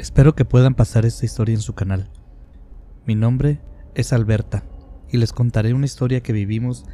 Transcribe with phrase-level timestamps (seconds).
[0.00, 2.08] Espero que puedan pasar esta historia en su canal.
[3.04, 3.60] Mi nombre
[3.94, 4.64] es Alberta
[5.10, 6.86] y les contaré una historia que vivimos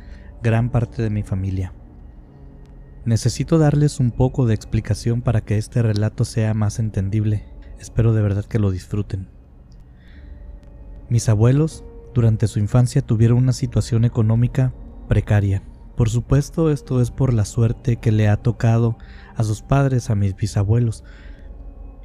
[0.42, 1.72] gran parte de mi familia.
[3.04, 7.44] Necesito darles un poco de explicación para que este relato sea más entendible.
[7.78, 9.28] Espero de verdad que lo disfruten.
[11.08, 14.74] Mis abuelos, durante su infancia, tuvieron una situación económica
[15.06, 15.62] precaria.
[15.96, 18.98] Por supuesto, esto es por la suerte que le ha tocado
[19.36, 21.04] a sus padres, a mis bisabuelos,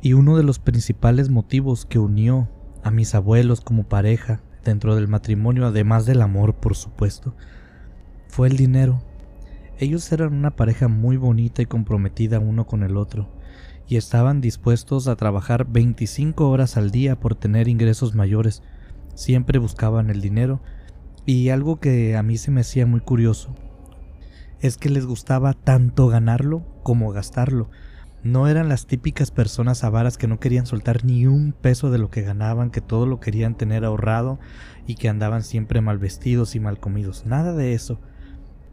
[0.01, 2.49] y uno de los principales motivos que unió
[2.83, 7.35] a mis abuelos como pareja dentro del matrimonio, además del amor, por supuesto,
[8.27, 9.01] fue el dinero.
[9.77, 13.29] Ellos eran una pareja muy bonita y comprometida uno con el otro,
[13.87, 18.63] y estaban dispuestos a trabajar 25 horas al día por tener ingresos mayores.
[19.15, 20.61] Siempre buscaban el dinero,
[21.25, 23.55] y algo que a mí se me hacía muy curioso
[24.61, 27.69] es que les gustaba tanto ganarlo como gastarlo.
[28.23, 32.11] No eran las típicas personas avaras que no querían soltar ni un peso de lo
[32.11, 34.39] que ganaban, que todo lo querían tener ahorrado
[34.85, 37.25] y que andaban siempre mal vestidos y mal comidos.
[37.25, 37.99] Nada de eso.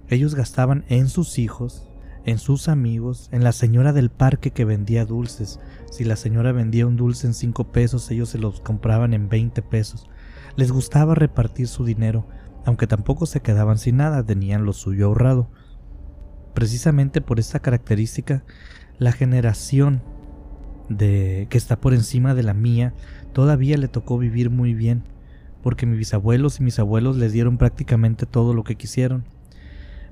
[0.09, 1.89] Ellos gastaban en sus hijos,
[2.27, 5.61] en sus amigos, en la señora del parque que vendía dulces.
[5.91, 9.63] Si la señora vendía un dulce en cinco pesos, ellos se los compraban en veinte
[9.63, 10.11] pesos.
[10.57, 12.29] Les gustaba repartir su dinero,
[12.67, 15.51] aunque tampoco se quedaban sin nada, tenían lo suyo ahorrado.
[16.53, 18.45] Precisamente por esta característica,
[18.99, 20.03] la generación
[20.89, 22.95] de que está por encima de la mía
[23.33, 25.05] todavía le tocó vivir muy bien,
[25.63, 29.25] porque mis bisabuelos y mis abuelos les dieron prácticamente todo lo que quisieron.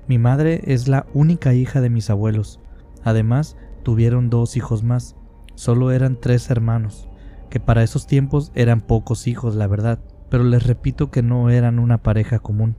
[0.07, 2.61] Mi madre es la única hija de mis abuelos.
[3.03, 5.17] Además, tuvieron dos hijos más.
[5.55, 7.09] Solo eran tres hermanos,
[7.51, 9.99] que para esos tiempos eran pocos hijos, la verdad,
[10.29, 12.77] pero les repito que no eran una pareja común.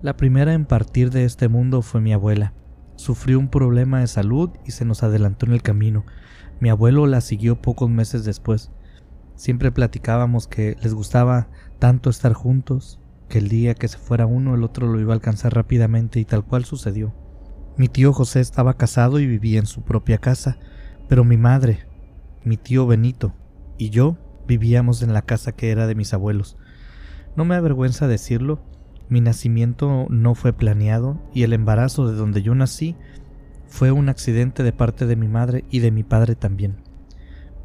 [0.00, 2.54] La primera en partir de este mundo fue mi abuela,
[3.02, 6.04] sufrió un problema de salud y se nos adelantó en el camino.
[6.60, 8.70] Mi abuelo la siguió pocos meses después.
[9.34, 14.54] Siempre platicábamos que les gustaba tanto estar juntos, que el día que se fuera uno
[14.54, 17.12] el otro lo iba a alcanzar rápidamente y tal cual sucedió.
[17.76, 20.58] Mi tío José estaba casado y vivía en su propia casa,
[21.08, 21.86] pero mi madre,
[22.44, 23.34] mi tío Benito
[23.78, 24.16] y yo
[24.46, 26.56] vivíamos en la casa que era de mis abuelos.
[27.34, 28.62] No me avergüenza decirlo,
[29.12, 32.96] mi nacimiento no fue planeado y el embarazo de donde yo nací
[33.66, 36.76] fue un accidente de parte de mi madre y de mi padre también.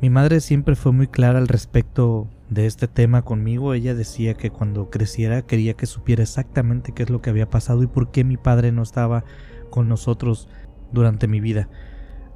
[0.02, 3.74] Mi madre siempre fue muy clara al respecto de este tema conmigo.
[3.74, 7.82] Ella decía que cuando creciera quería que supiera exactamente qué es lo que había pasado
[7.82, 9.24] y por qué mi padre no estaba
[9.70, 10.50] con nosotros
[10.92, 11.70] durante mi vida.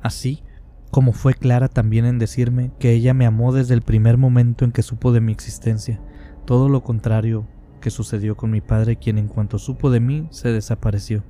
[0.02, 0.42] Así
[0.90, 4.72] como fue clara también en decirme que ella me amó desde el primer momento en
[4.72, 6.00] que supo de mi existencia.
[6.46, 7.46] Todo lo contrario
[7.82, 11.24] que sucedió con mi padre, quien en cuanto supo de mí se desapareció.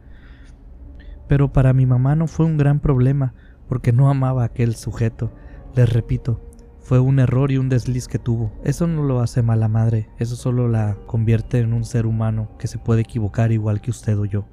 [1.27, 3.33] Pero para mi mamá no fue un gran problema,
[3.67, 5.31] porque no amaba a aquel sujeto.
[5.75, 6.39] Les repito,
[6.81, 8.51] fue un error y un desliz que tuvo.
[8.63, 12.67] Eso no lo hace mala madre, eso solo la convierte en un ser humano que
[12.67, 14.45] se puede equivocar igual que usted o yo.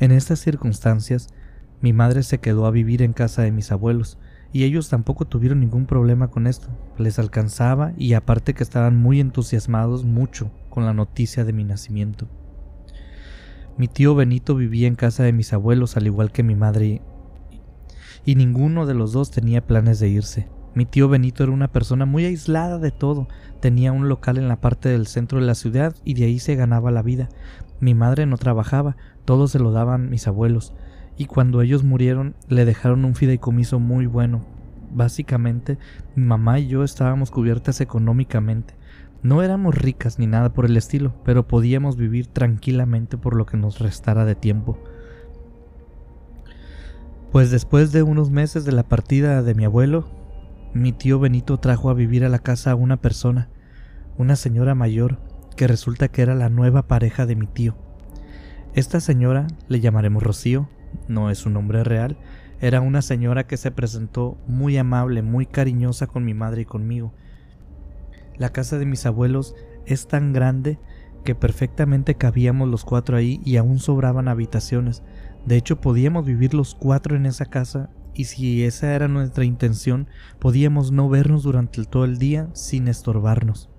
[0.00, 1.28] En estas circunstancias,
[1.80, 4.18] mi madre se quedó a vivir en casa de mis abuelos,
[4.52, 6.68] y ellos tampoco tuvieron ningún problema con esto.
[6.96, 12.28] Les alcanzaba y aparte que estaban muy entusiasmados mucho con la noticia de mi nacimiento.
[13.76, 17.02] Mi tío Benito vivía en casa de mis abuelos al igual que mi madre
[18.24, 20.48] y ninguno de los dos tenía planes de irse.
[20.74, 23.28] Mi tío Benito era una persona muy aislada de todo,
[23.60, 26.56] tenía un local en la parte del centro de la ciudad y de ahí se
[26.56, 27.28] ganaba la vida.
[27.80, 30.74] Mi madre no trabajaba, todo se lo daban mis abuelos
[31.18, 34.46] y cuando ellos murieron le dejaron un fideicomiso muy bueno.
[34.90, 35.76] Básicamente,
[36.14, 38.74] mi mamá y yo estábamos cubiertas económicamente.
[39.22, 43.56] No éramos ricas ni nada por el estilo, pero podíamos vivir tranquilamente por lo que
[43.56, 44.78] nos restara de tiempo.
[47.32, 50.08] Pues después de unos meses de la partida de mi abuelo,
[50.72, 53.48] mi tío Benito trajo a vivir a la casa a una persona,
[54.16, 55.18] una señora mayor,
[55.56, 57.76] que resulta que era la nueva pareja de mi tío.
[58.74, 60.68] Esta señora, le llamaremos Rocío,
[61.08, 62.16] no es un nombre real,
[62.60, 67.12] era una señora que se presentó muy amable, muy cariñosa con mi madre y conmigo.
[68.36, 69.54] La casa de mis abuelos
[69.86, 70.78] es tan grande
[71.24, 75.02] que perfectamente cabíamos los cuatro ahí y aún sobraban habitaciones.
[75.46, 80.08] De hecho, podíamos vivir los cuatro en esa casa y si esa era nuestra intención,
[80.40, 83.70] podíamos no vernos durante todo el día sin estorbarnos.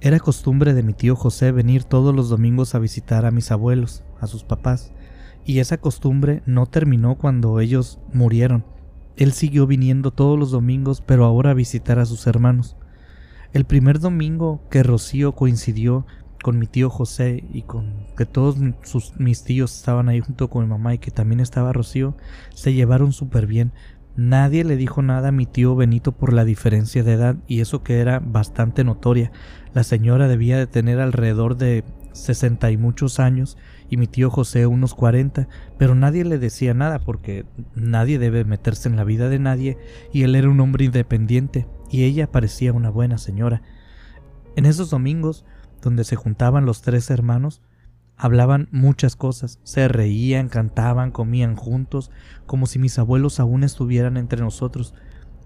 [0.00, 4.04] Era costumbre de mi tío José venir todos los domingos a visitar a mis abuelos,
[4.20, 4.92] a sus papás,
[5.46, 8.64] y esa costumbre no terminó cuando ellos murieron.
[9.16, 12.76] Él siguió viniendo todos los domingos, pero ahora a visitar a sus hermanos.
[13.52, 16.04] El primer domingo que Rocío coincidió
[16.42, 18.56] con mi tío José y con que todos
[19.18, 22.16] mis tíos estaban ahí junto con mi mamá y que también estaba Rocío,
[22.54, 23.72] se llevaron súper bien.
[24.16, 27.82] Nadie le dijo nada a mi tío Benito por la diferencia de edad y eso
[27.82, 29.30] que era bastante notoria.
[29.74, 33.56] La señora debía de tener alrededor de sesenta y muchos años
[33.88, 35.48] y mi tío José unos cuarenta,
[35.78, 39.78] pero nadie le decía nada porque nadie debe meterse en la vida de nadie
[40.12, 43.62] y él era un hombre independiente y ella parecía una buena señora.
[44.56, 45.44] En esos domingos,
[45.82, 47.62] donde se juntaban los tres hermanos,
[48.18, 52.10] Hablaban muchas cosas, se reían, cantaban, comían juntos,
[52.46, 54.94] como si mis abuelos aún estuvieran entre nosotros.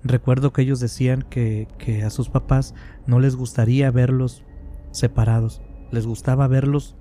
[0.04, 2.74] Recuerdo que ellos decían que, que a sus papás
[3.06, 4.44] no les gustaría verlos
[4.92, 6.96] separados, les gustaba verlos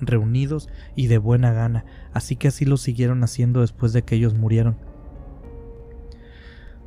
[0.00, 4.34] reunidos y de buena gana, así que así lo siguieron haciendo después de que ellos
[4.34, 4.76] murieron.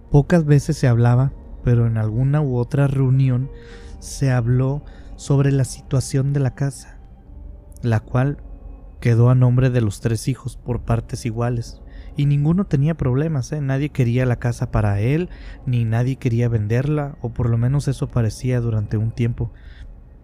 [0.09, 1.31] Pocas veces se hablaba,
[1.63, 3.49] pero en alguna u otra reunión
[3.99, 4.83] se habló
[5.15, 6.97] sobre la situación de la casa,
[7.81, 8.37] la cual
[8.99, 11.81] quedó a nombre de los tres hijos por partes iguales.
[12.17, 13.61] Y ninguno tenía problemas, ¿eh?
[13.61, 15.29] nadie quería la casa para él,
[15.65, 19.53] ni nadie quería venderla, o por lo menos eso parecía durante un tiempo.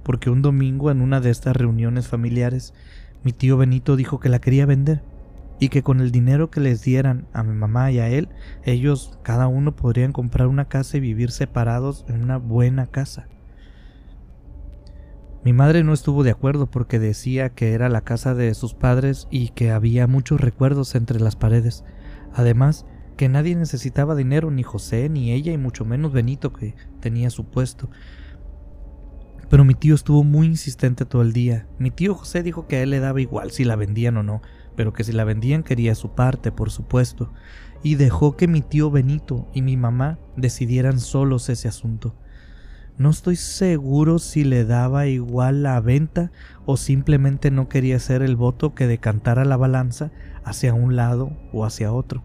[0.07, 2.73] Porque un domingo en una de estas reuniones familiares,
[3.23, 5.03] mi tío Benito dijo que la quería vender,
[5.59, 8.29] y que con el dinero que les dieran a mi mamá y a él,
[8.63, 13.27] ellos cada uno podrían comprar una casa y vivir separados en una buena casa.
[15.43, 19.27] Mi madre no estuvo de acuerdo porque decía que era la casa de sus padres
[19.29, 21.83] y que había muchos recuerdos entre las paredes.
[22.33, 22.85] Además,
[23.17, 27.45] que nadie necesitaba dinero, ni José, ni ella, y mucho menos Benito, que tenía su
[27.45, 27.89] puesto.
[29.49, 31.67] Pero mi tío estuvo muy insistente todo el día.
[31.79, 34.41] Mi tío José dijo que a él le daba igual si la vendían o no,
[34.75, 37.31] pero que si la vendían quería su parte, por supuesto,
[37.81, 42.15] y dejó que mi tío Benito y mi mamá decidieran solos ese asunto.
[42.97, 46.31] No estoy seguro si le daba igual la venta
[46.65, 50.11] o simplemente no quería ser el voto que decantara la balanza
[50.43, 52.23] hacia un lado o hacia otro.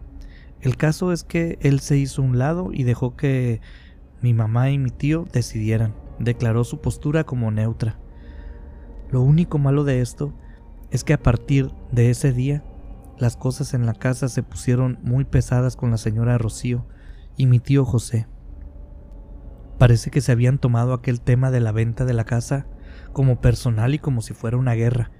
[0.61, 3.61] El caso es que él se hizo un lado y dejó que
[4.21, 6.02] mi mamá y mi tío decidieran.
[6.23, 7.99] Declaró su postura como neutra.
[9.11, 10.33] Lo único malo de esto
[10.89, 12.63] es que a partir de ese día
[13.17, 16.85] las cosas en la casa se pusieron muy pesadas con la señora Rocío
[17.37, 18.27] y mi tío José.
[19.77, 22.67] Parece que se habían tomado aquel tema de la venta de la casa
[23.11, 25.11] como personal y como si fuera una guerra.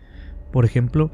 [0.52, 1.12] Por ejemplo,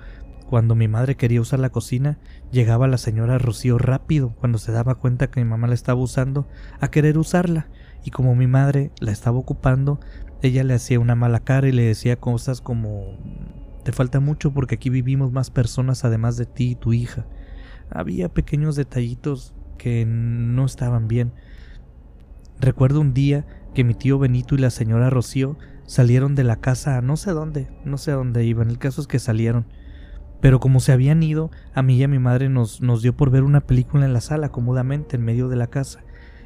[0.49, 2.17] cuando mi madre quería usar la cocina,
[2.51, 6.47] llegaba la señora Rocío rápido cuando se daba cuenta que mi mamá la estaba usando
[6.79, 7.67] a querer usarla,
[8.03, 9.99] y como mi madre la estaba ocupando,
[10.41, 13.17] ella le hacía una mala cara y le decía cosas como
[13.83, 17.25] te falta mucho porque aquí vivimos más personas además de ti y tu hija.
[17.89, 21.33] Había pequeños detallitos que no estaban bien,
[22.59, 26.97] Recuerdo un día que mi tío Benito y la señora Rocío salieron de la casa
[26.97, 29.65] a no sé dónde, no sé a dónde iban, el caso es que salieron.
[30.41, 33.29] Pero como se habían ido, a mí y a mi madre nos, nos dio por
[33.29, 36.03] ver una película en la sala cómodamente en medio de la casa,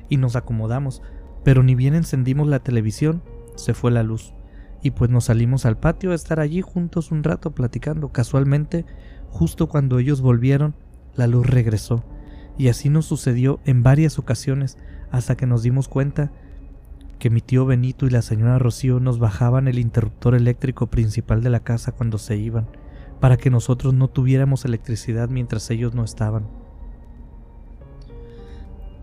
[0.08, 1.02] y nos acomodamos,
[1.44, 3.22] pero ni bien encendimos la televisión,
[3.56, 4.34] se fue la luz,
[4.82, 8.12] y pues nos salimos al patio a estar allí juntos un rato platicando.
[8.12, 8.86] Casualmente,
[9.30, 10.76] justo cuando ellos volvieron,
[11.16, 12.04] la luz regresó,
[12.58, 14.78] y así nos sucedió en varias ocasiones,
[15.12, 16.32] hasta que nos dimos cuenta
[17.20, 21.50] que mi tío Benito y la señora Rocío nos bajaban el interruptor eléctrico principal de
[21.50, 22.68] la casa cuando se iban,
[23.22, 26.48] para que nosotros no tuviéramos electricidad mientras ellos no estaban.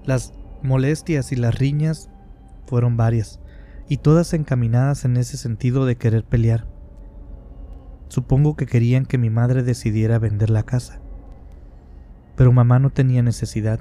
[0.05, 2.11] Las molestias y las riñas
[2.71, 3.41] fueron varias,
[3.89, 6.69] y todas encaminadas en ese sentido de querer pelear.
[8.07, 11.03] Supongo que querían que mi madre decidiera vender la casa.
[12.37, 13.81] Pero mamá no tenía necesidad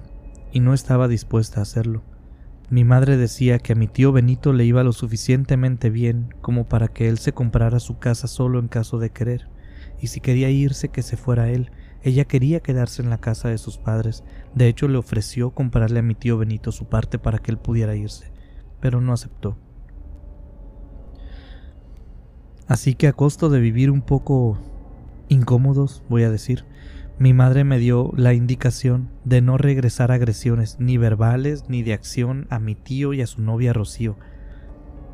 [0.51, 2.03] y no estaba dispuesta a hacerlo.
[2.71, 6.87] Mi madre decía que a mi tío Benito le iba lo suficientemente bien como para
[6.87, 9.49] que él se comprara su casa solo en caso de querer,
[10.01, 11.71] y si quería irse que se fuera él.
[12.01, 14.23] Ella quería quedarse en la casa de sus padres,
[14.55, 17.95] de hecho le ofreció comprarle a mi tío Benito su parte para que él pudiera
[17.95, 18.31] irse,
[18.79, 19.57] pero no aceptó.
[22.67, 24.59] Así que a costo de vivir un poco
[25.27, 26.65] incómodos, voy a decir,
[27.17, 32.47] mi madre me dio la indicación de no regresar agresiones ni verbales ni de acción
[32.49, 34.17] a mi tío y a su novia Rocío.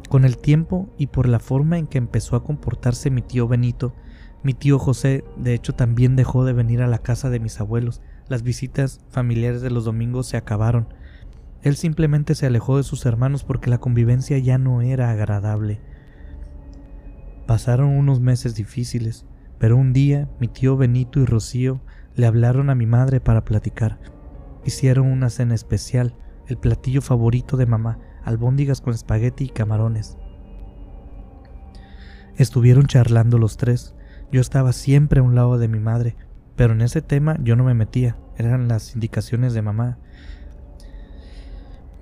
[0.10, 3.96] Con el tiempo y por la forma en que empezó a comportarse mi tío Benito,
[4.44, 8.02] mi tío José de hecho también dejó de venir a la casa de mis abuelos.
[8.28, 10.94] Las visitas familiares de los domingos se acabaron.
[11.66, 15.82] Él simplemente se alejó de sus hermanos porque la convivencia ya no era agradable.
[17.48, 19.26] Pasaron unos meses difíciles,
[19.58, 21.82] pero un día mi tío Benito y Rocío
[22.14, 24.00] le hablaron a mi madre para platicar.
[24.64, 26.14] Hicieron una cena especial,
[26.46, 30.20] el platillo favorito de mamá, albóndigas con espagueti y camarones.
[32.38, 33.96] Estuvieron charlando los tres.
[34.32, 36.16] Yo estaba siempre a un lado de mi madre,
[36.56, 39.98] pero en ese tema yo no me metía, eran las indicaciones de mamá.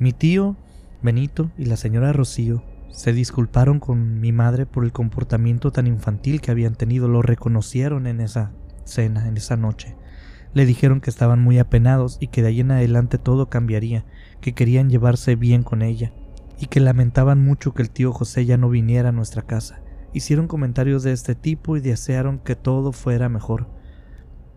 [0.03, 0.57] Mi tío,
[1.01, 6.41] Benito y la señora Rocío se disculparon con mi madre por el comportamiento tan infantil
[6.41, 8.51] que habían tenido, lo reconocieron en esa
[8.83, 9.95] cena, en esa noche.
[10.53, 14.03] Le dijeron que estaban muy apenados y que de ahí en adelante todo cambiaría,
[14.41, 16.11] que querían llevarse bien con ella,
[16.59, 19.83] y que lamentaban mucho que el tío José ya no viniera a nuestra casa.
[20.11, 23.69] Hicieron comentarios de este tipo y desearon que todo fuera mejor.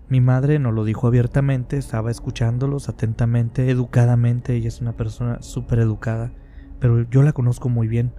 [0.08, 5.80] Mi madre no lo dijo abiertamente, estaba escuchándolos atentamente, educadamente, ella es una persona súper
[5.80, 6.32] educada,
[6.78, 8.12] pero yo la conozco muy bien.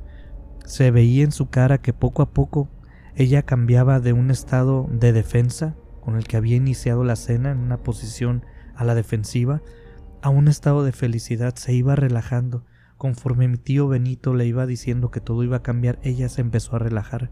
[0.65, 2.67] Se veía en su cara que poco a poco
[3.15, 7.59] ella cambiaba de un estado de defensa con el que había iniciado la cena en
[7.59, 8.43] una posición
[8.75, 9.61] a la defensiva,
[10.21, 12.65] a un estado de felicidad se iba relajando.
[12.97, 16.75] Conforme mi tío Benito le iba diciendo que todo iba a cambiar, ella se empezó
[16.75, 17.31] a relajar.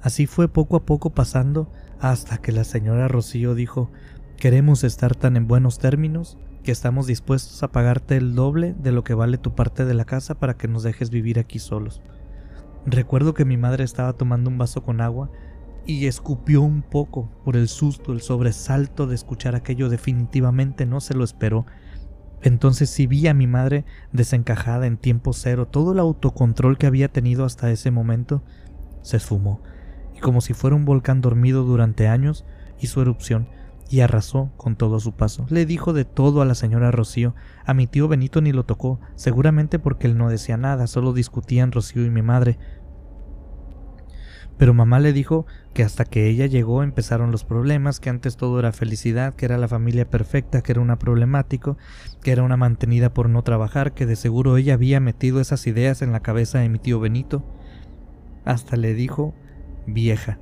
[0.00, 3.90] Así fue poco a poco pasando hasta que la señora Rocío dijo
[4.36, 9.02] Queremos estar tan en buenos términos que estamos dispuestos a pagarte el doble de lo
[9.02, 12.02] que vale tu parte de la casa para que nos dejes vivir aquí solos.
[12.86, 15.30] Recuerdo que mi madre estaba tomando un vaso con agua
[15.86, 21.14] y escupió un poco por el susto, el sobresalto de escuchar aquello definitivamente no se
[21.14, 21.66] lo esperó.
[22.42, 27.08] Entonces sí vi a mi madre desencajada en tiempo cero, todo el autocontrol que había
[27.08, 28.44] tenido hasta ese momento
[29.02, 29.62] se esfumó,
[30.18, 32.44] y como si fuera un volcán dormido durante años,
[32.80, 33.48] hizo erupción
[33.88, 35.46] y arrasó con todo su paso.
[35.48, 38.98] Le dijo de todo a la señora Rocío, a mi tío Benito ni lo tocó,
[39.14, 42.58] seguramente porque él no decía nada, solo discutían Rocío y mi madre,
[44.58, 48.58] pero mamá le dijo que hasta que ella llegó empezaron los problemas, que antes todo
[48.58, 51.78] era felicidad, que era la familia perfecta, que era una problemático,
[52.24, 56.02] que era una mantenida por no trabajar, que de seguro ella había metido esas ideas
[56.02, 57.44] en la cabeza de mi tío Benito.
[58.44, 59.32] Hasta le dijo
[59.88, 60.38] vieja.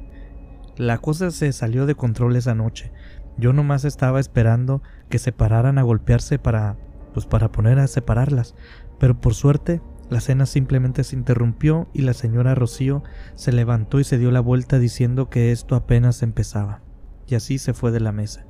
[0.77, 2.93] La cosa se salió de control esa noche.
[3.39, 6.77] Yo nomás estaba esperando que se pararan a golpearse para
[7.15, 8.55] pues para poner a separarlas,
[8.99, 13.03] pero por suerte la cena simplemente se interrumpió y la señora Rocío
[13.35, 16.83] se levantó y se dio la vuelta diciendo que esto apenas empezaba.
[17.27, 18.45] Y así se fue de la mesa.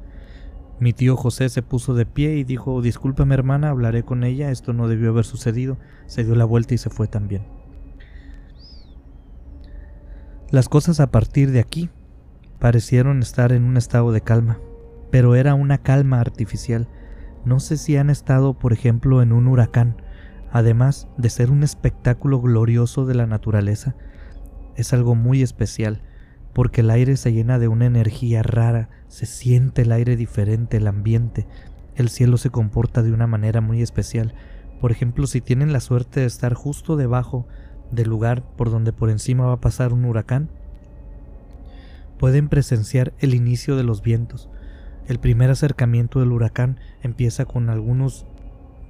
[0.81, 4.73] Mi tío José se puso de pie y dijo Discúlpame hermana, hablaré con ella, esto
[4.73, 5.79] no debió haber sucedido.
[6.07, 7.56] Se dio la vuelta y se fue también.
[10.51, 11.91] Las cosas a partir de aquí
[12.61, 14.61] parecieron estar en un estado de calma,
[15.11, 16.89] pero era una calma artificial.
[17.45, 19.97] No sé si han estado, por ejemplo, en un huracán,
[20.53, 23.97] además de ser un espectáculo glorioso de la naturaleza,
[24.77, 26.03] es algo muy especial,
[26.53, 30.87] porque el aire se llena de una energía rara, se siente el aire diferente, el
[30.87, 31.49] ambiente,
[31.97, 34.33] el cielo se comporta de una manera muy especial.
[34.81, 37.49] Por ejemplo, si tienen la suerte de estar justo debajo
[37.91, 40.49] del lugar por donde por encima va a pasar un huracán,
[42.19, 44.49] pueden presenciar el inicio de los vientos.
[45.07, 48.27] El primer acercamiento del huracán empieza con algunos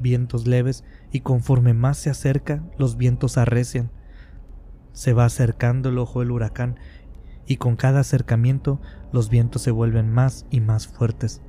[0.00, 3.90] vientos leves y conforme más se acerca los vientos arrecian.
[4.92, 6.76] Se va acercando el ojo del huracán
[7.46, 8.80] y con cada acercamiento
[9.12, 11.42] los vientos se vuelven más y más fuertes.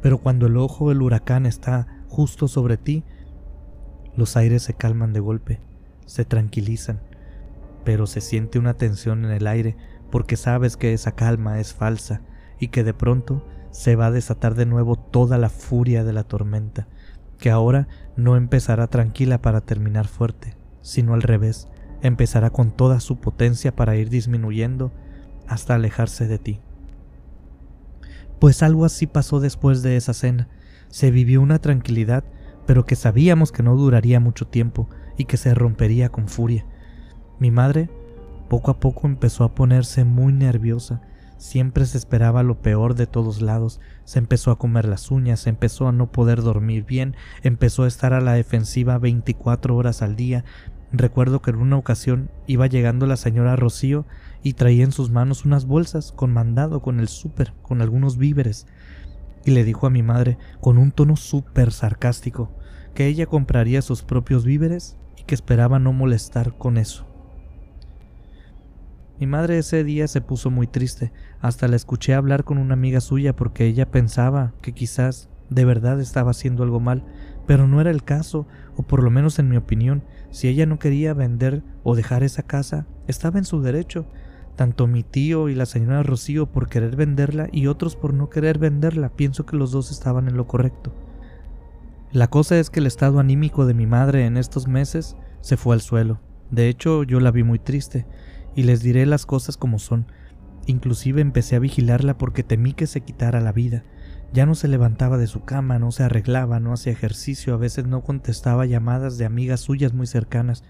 [0.00, 3.04] Pero cuando el ojo del huracán está justo sobre ti,
[4.16, 5.60] los aires se calman de golpe,
[6.12, 7.00] se tranquilizan,
[7.84, 9.78] pero se siente una tensión en el aire
[10.10, 12.20] porque sabes que esa calma es falsa
[12.60, 16.24] y que de pronto se va a desatar de nuevo toda la furia de la
[16.24, 16.86] tormenta
[17.38, 21.68] que ahora no empezará tranquila para terminar fuerte, sino al revés,
[22.02, 24.92] empezará con toda su potencia para ir disminuyendo
[25.48, 26.60] hasta alejarse de ti.
[28.38, 30.50] Pues algo así pasó después de esa cena.
[30.88, 32.22] Se vivió una tranquilidad,
[32.66, 36.66] pero que sabíamos que no duraría mucho tiempo y que se rompería con furia.
[37.38, 37.90] Mi madre
[38.48, 41.02] poco a poco empezó a ponerse muy nerviosa
[41.42, 45.88] Siempre se esperaba lo peor de todos lados, se empezó a comer las uñas, empezó
[45.88, 50.44] a no poder dormir bien, empezó a estar a la defensiva 24 horas al día.
[50.92, 54.06] Recuerdo que en una ocasión iba llegando la señora Rocío
[54.44, 58.68] y traía en sus manos unas bolsas con mandado, con el súper, con algunos víveres.
[59.44, 62.52] Y le dijo a mi madre, con un tono súper sarcástico,
[62.94, 64.96] que ella compraría sus propios víveres
[65.32, 67.06] que esperaba no molestar con eso.
[69.18, 71.10] Mi madre ese día se puso muy triste,
[71.40, 76.00] hasta la escuché hablar con una amiga suya porque ella pensaba que quizás de verdad
[76.00, 77.06] estaba haciendo algo mal,
[77.46, 78.46] pero no era el caso,
[78.76, 82.42] o por lo menos en mi opinión, si ella no quería vender o dejar esa
[82.42, 84.04] casa, estaba en su derecho,
[84.54, 88.58] tanto mi tío y la señora Rocío por querer venderla y otros por no querer
[88.58, 90.92] venderla, pienso que los dos estaban en lo correcto.
[92.12, 95.74] La cosa es que el estado anímico de mi madre en estos meses se fue
[95.74, 96.20] al suelo.
[96.50, 98.06] De hecho, yo la vi muy triste
[98.54, 100.04] y les diré las cosas como son.
[100.66, 103.84] Inclusive empecé a vigilarla porque temí que se quitara la vida.
[104.34, 107.86] Ya no se levantaba de su cama, no se arreglaba, no hacía ejercicio, a veces
[107.86, 110.64] no contestaba llamadas de amigas suyas muy cercanas.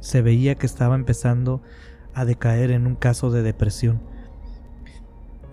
[0.00, 1.62] Se veía que estaba empezando
[2.14, 4.00] a decaer en un caso de depresión.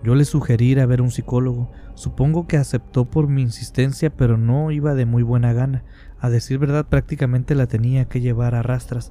[0.06, 1.68] Yo le sugerí ir a ver un psicólogo.
[1.96, 5.82] Supongo que aceptó por mi insistencia, pero no iba de muy buena gana.
[6.20, 9.10] A decir verdad, prácticamente la tenía que llevar a rastras.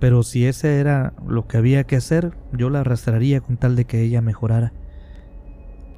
[0.00, 3.84] Pero si ese era lo que había que hacer, yo la arrastraría con tal de
[3.84, 4.72] que ella mejorara.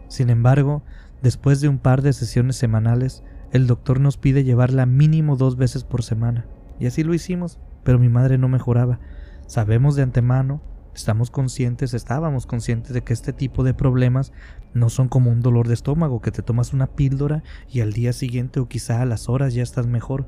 [0.08, 0.82] Sin embargo,
[1.22, 5.82] después de un par de sesiones semanales, el doctor nos pide llevarla mínimo dos veces
[5.82, 6.44] por semana.
[6.78, 9.00] Y así lo hicimos, pero mi madre no mejoraba.
[9.46, 10.60] Sabemos de antemano
[10.96, 14.32] Estamos conscientes, estábamos conscientes de que este tipo de problemas
[14.72, 18.14] no son como un dolor de estómago, que te tomas una píldora y al día
[18.14, 20.26] siguiente o quizá a las horas ya estás mejor.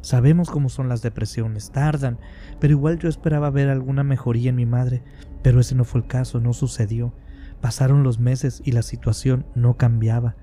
[0.00, 2.18] Sabemos cómo son las depresiones, tardan,
[2.58, 5.02] pero igual yo esperaba ver alguna mejoría en mi madre,
[5.42, 7.12] pero ese no fue el caso, no sucedió.
[7.60, 10.36] Pasaron los meses y la situación no cambiaba.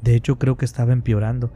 [0.00, 1.52] De hecho creo que estaba empeorando.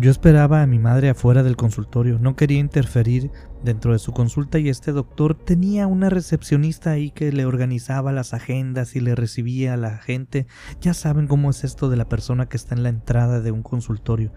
[0.00, 3.30] Yo esperaba a mi madre afuera del consultorio, no quería interferir
[3.62, 8.32] dentro de su consulta y este doctor tenía una recepcionista ahí que le organizaba las
[8.32, 10.46] agendas y le recibía a la gente.
[10.80, 13.62] Ya saben cómo es esto de la persona que está en la entrada de un
[13.62, 14.32] consultorio.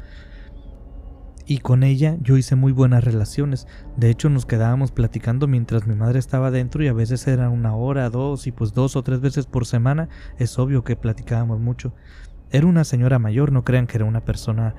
[1.45, 3.65] Y con ella yo hice muy buenas relaciones.
[3.95, 7.73] De hecho nos quedábamos platicando mientras mi madre estaba dentro y a veces era una
[7.73, 10.09] hora, dos y pues dos o tres veces por semana.
[10.37, 11.95] Es obvio que platicábamos mucho.
[12.51, 14.75] Era una señora mayor, no crean que era una persona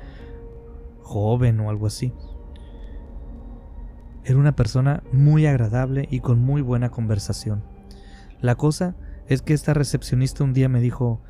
[1.04, 2.12] joven o algo así.
[4.24, 7.62] Era una persona muy agradable y con muy buena conversación.
[8.40, 8.96] La cosa
[9.28, 11.20] es que esta recepcionista un día me dijo,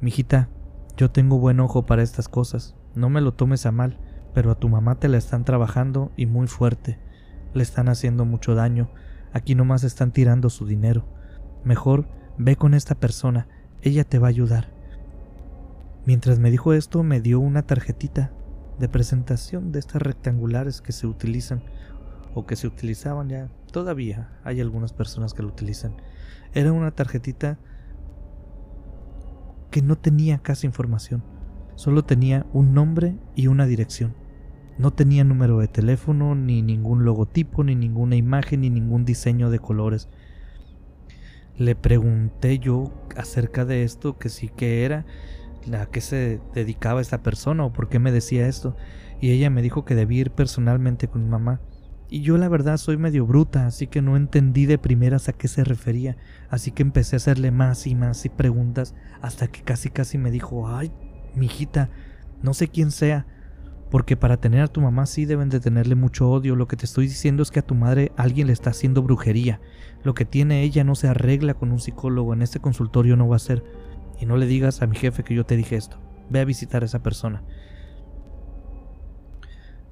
[0.00, 0.48] Mijita,
[0.96, 3.98] yo tengo buen ojo para estas cosas, no me lo tomes a mal,
[4.34, 6.98] pero a tu mamá te la están trabajando y muy fuerte,
[7.54, 8.88] le están haciendo mucho daño,
[9.32, 11.06] aquí nomás están tirando su dinero.
[11.64, 12.08] Mejor
[12.38, 13.48] ve con esta persona,
[13.82, 14.72] ella te va a ayudar.
[16.06, 18.32] Mientras me dijo esto, me dio una tarjetita
[18.78, 21.62] de presentación de estas rectangulares que se utilizan
[22.34, 23.48] o que se utilizaban ya.
[23.72, 25.96] Todavía hay algunas personas que lo utilizan.
[26.54, 27.58] Era una tarjetita
[29.70, 31.22] que no tenía casi información.
[31.74, 34.14] Solo tenía un nombre y una dirección.
[34.78, 39.58] No tenía número de teléfono, ni ningún logotipo, ni ninguna imagen, ni ningún diseño de
[39.58, 40.08] colores.
[41.56, 45.04] Le pregunté yo acerca de esto, que sí que era,
[45.72, 48.76] a qué se dedicaba esta persona o por qué me decía esto,
[49.20, 51.60] y ella me dijo que debía ir personalmente con mi mamá.
[52.10, 55.46] Y yo la verdad soy medio bruta, así que no entendí de primeras a qué
[55.46, 56.16] se refería,
[56.48, 60.30] así que empecé a hacerle más y más y preguntas hasta que casi casi me
[60.30, 60.90] dijo, ay,
[61.34, 61.90] mijita,
[62.42, 63.26] no sé quién sea,
[63.90, 66.86] porque para tener a tu mamá sí deben de tenerle mucho odio, lo que te
[66.86, 69.60] estoy diciendo es que a tu madre alguien le está haciendo brujería,
[70.02, 73.36] lo que tiene ella no se arregla con un psicólogo, en este consultorio no va
[73.36, 73.64] a ser,
[74.20, 75.98] y no le digas a mi jefe que yo te dije esto.
[76.30, 77.42] Ve a visitar a esa persona.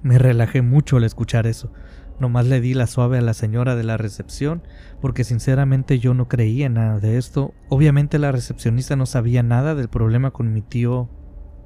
[0.03, 1.73] Me relajé mucho al escuchar eso.
[2.19, 4.63] Nomás le di la suave a la señora de la recepción,
[5.01, 7.53] porque sinceramente yo no creía en nada de esto.
[7.69, 11.11] Obviamente la recepcionista no sabía nada del problema con mi tío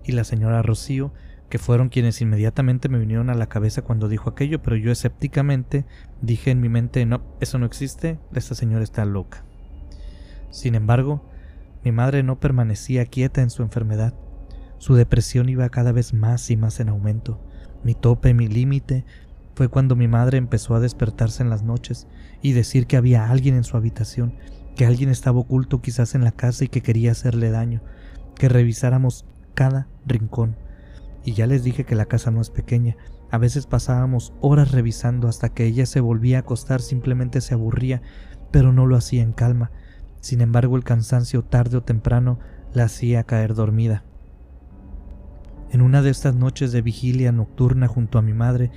[0.05, 1.12] y la señora Rocío,
[1.49, 5.85] que fueron quienes inmediatamente me vinieron a la cabeza cuando dijo aquello, pero yo escépticamente
[6.20, 9.44] dije en mi mente, no, eso no existe, esta señora está loca.
[10.51, 11.29] Sin embargo,
[11.85, 14.14] mi madre no permanecía quieta en su enfermedad.
[14.79, 17.40] Su depresión iba cada vez más y más en aumento.
[17.85, 19.05] Mi tope, mi límite,
[19.55, 22.07] fue cuando mi madre empezó a despertarse en las noches
[22.43, 24.35] y decir que había alguien en su habitación,
[24.75, 27.83] que alguien estaba oculto quizás en la casa y que quería hacerle daño,
[28.37, 30.57] que revisáramos cada rincón.
[31.25, 32.97] Y ya les dije que la casa no es pequeña,
[33.31, 38.03] a veces pasábamos horas revisando hasta que ella se volvía a acostar, simplemente se aburría,
[38.51, 39.71] pero no lo hacía en calma,
[40.21, 42.39] sin embargo, el cansancio tarde o temprano
[42.73, 44.05] la hacía caer dormida.
[45.71, 48.71] En una de estas noches de vigilia nocturna junto a mi madre,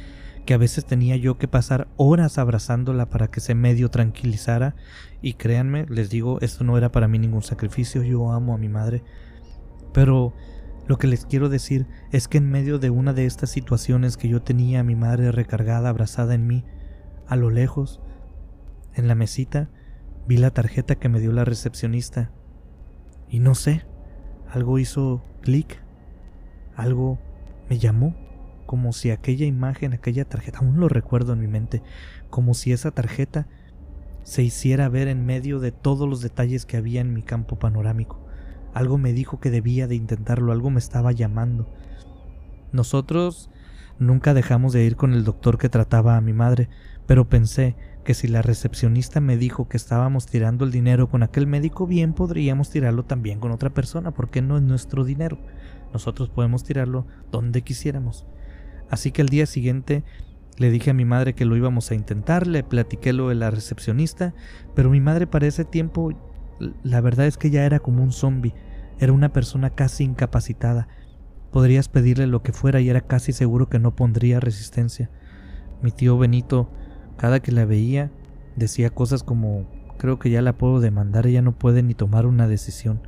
[0.45, 4.75] que a veces tenía yo que pasar horas abrazándola para que se medio tranquilizara,
[5.21, 8.69] y créanme, les digo, esto no era para mí ningún sacrificio, yo amo a mi
[8.69, 9.03] madre,
[9.93, 10.33] pero
[10.87, 14.27] lo que les quiero decir es que en medio de una de estas situaciones que
[14.27, 16.65] yo tenía a mi madre recargada, abrazada en mí,
[17.27, 18.01] a lo lejos,
[18.93, 19.69] en la mesita,
[20.25, 22.31] Vi la tarjeta que me dio la recepcionista
[23.27, 23.85] y no sé,
[24.49, 25.83] algo hizo clic,
[26.75, 27.19] algo
[27.69, 28.15] me llamó,
[28.65, 31.81] como si aquella imagen, aquella tarjeta, aún lo recuerdo en mi mente,
[32.29, 33.47] como si esa tarjeta
[34.23, 38.25] se hiciera ver en medio de todos los detalles que había en mi campo panorámico.
[38.73, 41.67] Algo me dijo que debía de intentarlo, algo me estaba llamando.
[42.71, 43.49] Nosotros
[43.99, 46.69] nunca dejamos de ir con el doctor que trataba a mi madre,
[47.05, 51.47] pero pensé que si la recepcionista me dijo que estábamos tirando el dinero con aquel
[51.47, 55.39] médico, bien podríamos tirarlo también con otra persona, porque no es nuestro dinero.
[55.93, 58.25] nosotros podemos tirarlo donde quisiéramos.
[58.89, 60.03] Así que el día siguiente
[60.57, 63.51] le dije a mi madre que lo íbamos a intentar, le platiqué lo de la
[63.51, 64.33] recepcionista,
[64.75, 66.11] pero mi madre para ese tiempo,
[66.83, 68.53] la verdad es que ya era como un zombie,
[68.99, 70.87] era una persona casi incapacitada.
[71.51, 75.09] Podrías pedirle lo que fuera y era casi seguro que no pondría resistencia.
[75.81, 76.71] Mi tío Benito,
[77.23, 78.11] cada que la veía,
[78.57, 79.65] decía cosas como
[79.97, 82.99] creo que ya la puedo demandar, ella no puede ni tomar una decisión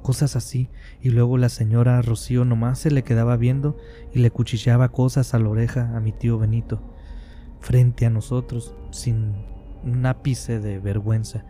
[0.00, 0.70] cosas así,
[1.02, 3.76] y luego la señora Rocío nomás se le quedaba viendo
[4.14, 6.80] y le cuchillaba cosas a la oreja a mi tío Benito,
[7.60, 9.34] frente a nosotros, sin
[9.84, 11.44] un ápice de vergüenza.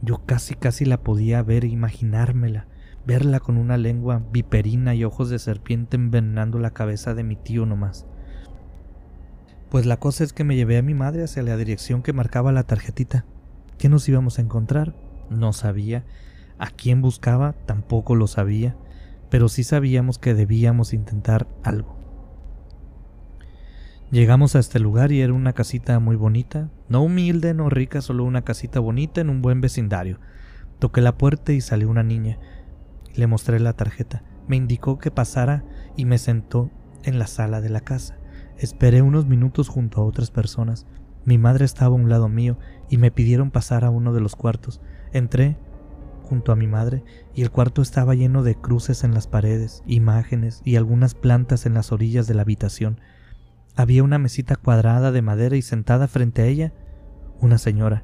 [0.00, 2.66] Yo casi casi la podía ver imaginármela,
[3.06, 7.66] verla con una lengua viperina y ojos de serpiente envenenando la cabeza de mi tío
[7.66, 8.06] nomás.
[9.70, 12.52] Pues la cosa es que me llevé a mi madre hacia la dirección que marcaba
[12.52, 13.24] la tarjetita.
[13.78, 14.94] ¿Qué nos íbamos a encontrar?
[15.28, 16.04] No sabía,
[16.58, 18.76] a quién buscaba tampoco lo sabía,
[19.28, 21.96] pero sí sabíamos que debíamos intentar algo.
[24.10, 28.22] Llegamos a este lugar y era una casita muy bonita, no humilde, no rica, solo
[28.24, 30.20] una casita bonita en un buen vecindario.
[30.78, 32.38] Toqué la puerta y salió una niña.
[33.14, 34.22] Le mostré la tarjeta.
[34.46, 35.64] Me indicó que pasara
[35.96, 36.70] y me sentó
[37.02, 38.16] en la sala de la casa.
[38.58, 40.86] Esperé unos minutos junto a otras personas.
[41.24, 44.36] Mi madre estaba a un lado mío y me pidieron pasar a uno de los
[44.36, 44.80] cuartos.
[45.12, 45.56] Entré
[46.22, 50.62] junto a mi madre y el cuarto estaba lleno de cruces en las paredes, imágenes
[50.64, 53.00] y algunas plantas en las orillas de la habitación.
[53.76, 56.72] Había una mesita cuadrada de madera y sentada frente a ella
[57.40, 58.02] una señora,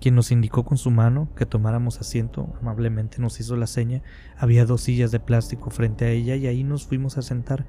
[0.00, 4.02] quien nos indicó con su mano que tomáramos asiento, amablemente nos hizo la seña,
[4.38, 7.66] había dos sillas de plástico frente a ella y ahí nos fuimos a sentar.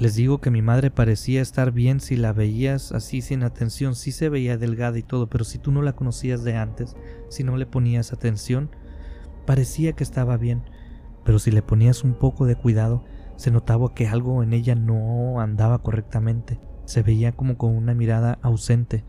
[0.00, 4.12] Les digo que mi madre parecía estar bien si la veías así sin atención, sí
[4.12, 6.96] se veía delgada y todo, pero si tú no la conocías de antes,
[7.28, 8.70] si no le ponías atención,
[9.44, 10.62] parecía que estaba bien,
[11.22, 13.04] pero si le ponías un poco de cuidado,
[13.36, 18.38] se notaba que algo en ella no andaba correctamente, se veía como con una mirada
[18.40, 19.04] ausente.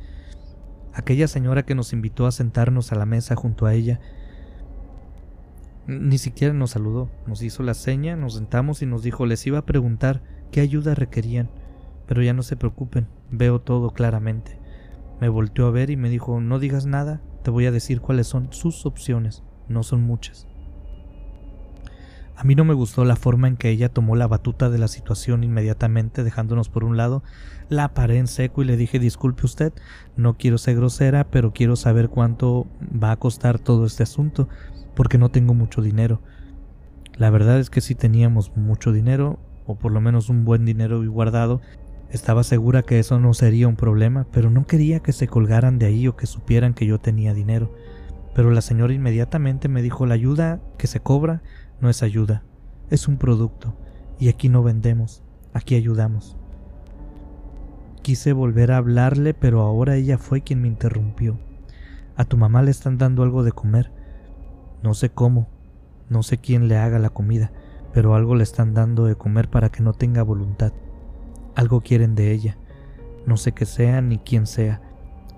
[0.94, 4.02] Aquella señora que nos invitó a sentarnos a la mesa junto a ella,
[5.88, 9.60] ni siquiera nos saludó, nos hizo la seña, nos sentamos y nos dijo les iba
[9.60, 11.50] a preguntar qué ayuda requerían,
[12.08, 14.60] pero ya no se preocupen, veo todo claramente.
[15.20, 18.28] Me volteó a ver y me dijo, no digas nada, te voy a decir cuáles
[18.28, 20.48] son sus opciones, no son muchas.
[22.42, 24.88] A mí no me gustó la forma en que ella tomó la batuta de la
[24.88, 27.22] situación inmediatamente, dejándonos por un lado.
[27.70, 29.74] La paré en seco y le dije, disculpe usted,
[30.16, 34.50] no quiero ser grosera, pero quiero saber cuánto va a costar todo este asunto,
[34.96, 36.24] porque no tengo mucho dinero.
[37.16, 39.38] La verdad es que sí teníamos mucho dinero,
[39.72, 41.62] o por lo menos un buen dinero guardado,
[42.10, 45.86] estaba segura que eso no sería un problema, pero no quería que se colgaran de
[45.86, 47.74] ahí o que supieran que yo tenía dinero.
[48.36, 51.42] Pero la señora inmediatamente me dijo la ayuda que se cobra
[51.80, 52.44] no es ayuda,
[52.90, 53.76] es un producto,
[54.20, 56.38] y aquí no vendemos, aquí ayudamos.
[58.04, 61.40] Quise volver a hablarle, pero ahora ella fue quien me interrumpió.
[62.16, 63.92] A tu mamá le están dando algo de comer.
[64.84, 65.48] No sé cómo,
[66.10, 67.52] no sé quién le haga la comida,
[67.94, 70.72] pero algo le están dando de comer para que no tenga voluntad.
[71.56, 72.58] Algo quieren de ella.
[73.26, 74.82] No sé qué sea ni quién sea,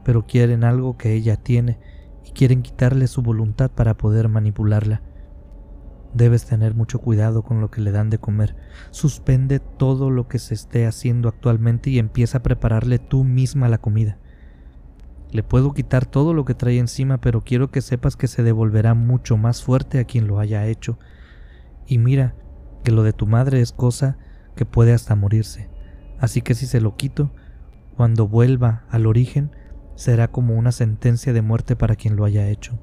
[0.03, 1.79] pero quieren algo que ella tiene
[2.25, 5.01] y quieren quitarle su voluntad para poder manipularla.
[6.13, 8.55] Debes tener mucho cuidado con lo que le dan de comer.
[8.91, 13.79] Suspende todo lo que se esté haciendo actualmente y empieza a prepararle tú misma la
[13.79, 14.19] comida.
[15.31, 18.93] Le puedo quitar todo lo que trae encima, pero quiero que sepas que se devolverá
[18.93, 20.99] mucho más fuerte a quien lo haya hecho.
[21.87, 22.35] Y mira,
[22.83, 24.17] que lo de tu madre es cosa
[24.55, 25.69] que puede hasta morirse.
[26.19, 27.31] Así que si se lo quito,
[27.95, 29.51] cuando vuelva al origen,
[29.95, 32.79] será como una sentencia de muerte para quien lo haya hecho.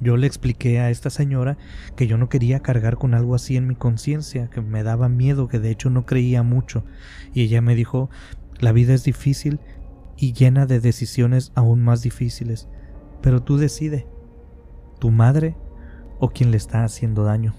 [0.00, 1.56] Yo le expliqué a esta señora
[1.96, 5.48] que yo no quería cargar con algo así en mi conciencia, que me daba miedo,
[5.48, 6.84] que de hecho no creía mucho,
[7.32, 8.10] y ella me dijo,
[8.60, 9.60] la vida es difícil
[10.16, 12.68] y llena de decisiones aún más difíciles,
[13.22, 14.06] pero tú decide,
[14.98, 15.56] tu madre
[16.18, 17.54] o quien le está haciendo daño.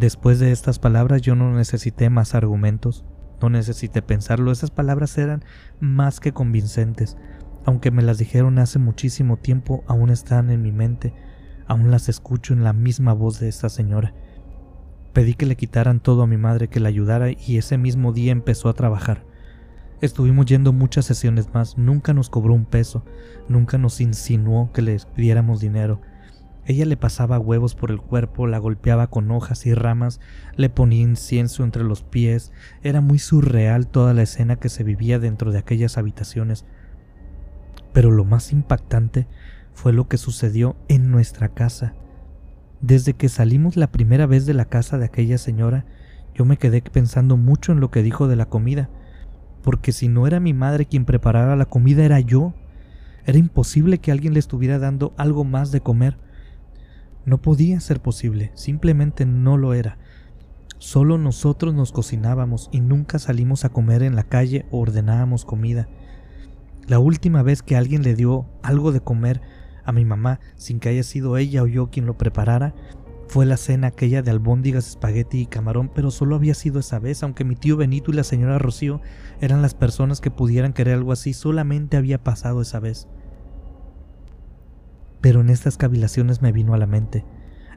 [0.00, 3.04] Después de estas palabras yo no necesité más argumentos,
[3.42, 5.44] no necesité pensarlo, esas palabras eran
[5.78, 7.18] más que convincentes,
[7.66, 11.12] aunque me las dijeron hace muchísimo tiempo, aún están en mi mente,
[11.66, 14.14] aún las escucho en la misma voz de esta señora.
[15.12, 18.32] Pedí que le quitaran todo a mi madre, que la ayudara y ese mismo día
[18.32, 19.26] empezó a trabajar.
[20.00, 23.04] Estuvimos yendo muchas sesiones más, nunca nos cobró un peso,
[23.50, 26.00] nunca nos insinuó que le pidiéramos dinero,
[26.70, 30.20] ella le pasaba huevos por el cuerpo, la golpeaba con hojas y ramas,
[30.56, 32.52] le ponía incienso entre los pies.
[32.82, 36.64] Era muy surreal toda la escena que se vivía dentro de aquellas habitaciones.
[37.92, 39.26] Pero lo más impactante
[39.74, 41.94] fue lo que sucedió en nuestra casa.
[42.80, 45.84] Desde que salimos la primera vez de la casa de aquella señora,
[46.34, 48.88] yo me quedé pensando mucho en lo que dijo de la comida,
[49.62, 52.54] porque si no era mi madre quien preparaba la comida, era yo.
[53.26, 56.16] Era imposible que alguien le estuviera dando algo más de comer.
[57.30, 59.98] No podía ser posible, simplemente no lo era.
[60.78, 65.86] Solo nosotros nos cocinábamos y nunca salimos a comer en la calle o ordenábamos comida.
[66.88, 69.42] La última vez que alguien le dio algo de comer
[69.84, 72.74] a mi mamá sin que haya sido ella o yo quien lo preparara
[73.28, 77.22] fue la cena aquella de albóndigas, espagueti y camarón, pero solo había sido esa vez,
[77.22, 79.00] aunque mi tío Benito y la señora Rocío
[79.40, 83.06] eran las personas que pudieran querer algo así, solamente había pasado esa vez.
[85.20, 87.24] Pero en estas cavilaciones me vino a la mente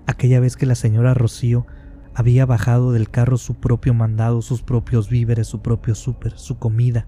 [0.06, 1.66] aquella vez que la señora Rocío
[2.14, 7.08] había bajado del carro su propio mandado, sus propios víveres, su propio súper, su comida.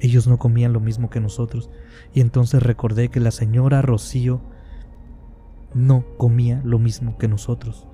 [0.00, 1.70] Ellos no comían lo mismo que nosotros,
[2.12, 4.42] y entonces recordé que la señora Rocío
[5.74, 7.88] no comía lo mismo que nosotros.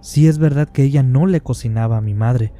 [0.00, 2.52] Sí es verdad que ella no le cocinaba a mi madre,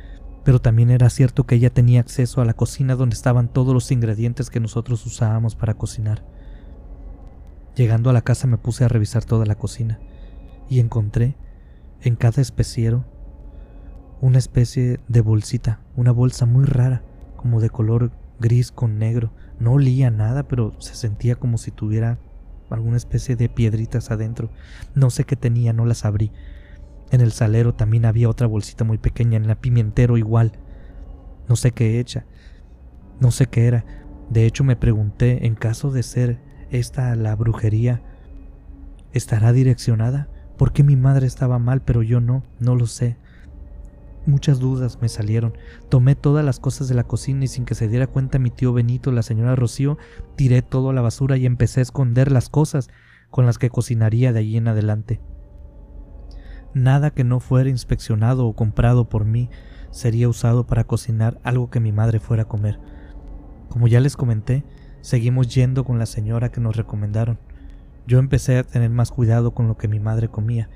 [0.45, 3.93] pero también era cierto que ella tenía acceso a la cocina donde estaban todos los
[3.93, 6.25] ingredientes que nosotros usábamos para cocinar.
[7.79, 10.01] Llegando a la casa me puse a revisar toda la cocina
[10.69, 11.37] y encontré
[12.03, 13.05] en cada especiero
[14.21, 17.05] una especie de bolsita, una bolsa muy rara,
[17.37, 18.11] como de color
[18.41, 19.33] gris con negro.
[19.61, 22.19] No olía nada, pero se sentía como si tuviera
[22.69, 24.51] alguna especie de piedritas adentro.
[24.97, 26.33] No sé qué tenía, no las abrí.
[27.13, 30.51] En el salero también había otra bolsita muy pequeña, en la pimentero igual.
[31.49, 32.27] No sé qué hecha.
[33.21, 33.85] No sé qué era.
[34.31, 38.03] De hecho me pregunté, en caso de ser esta la brujería,
[39.13, 40.29] ¿estará direccionada?
[40.57, 42.43] ¿Por qué mi madre estaba mal pero yo no?
[42.59, 43.17] No lo sé.
[44.27, 45.57] Muchas dudas me salieron.
[45.89, 48.73] Tomé todas las cosas de la cocina y sin que se diera cuenta mi tío
[48.73, 49.97] Benito, la señora Rocío,
[50.37, 52.91] tiré todo a la basura y empecé a esconder las cosas
[53.31, 55.21] con las que cocinaría de allí en adelante.
[56.75, 59.49] Nada que no fuera inspeccionado o comprado por mí
[59.91, 62.79] sería usado para cocinar algo que mi madre fuera a comer.
[63.69, 64.65] Como ya les comenté,
[65.09, 67.39] seguimos yendo con la señora que nos recomendaron.
[68.07, 70.69] Yo empecé a tener más cuidado con lo que mi madre comía,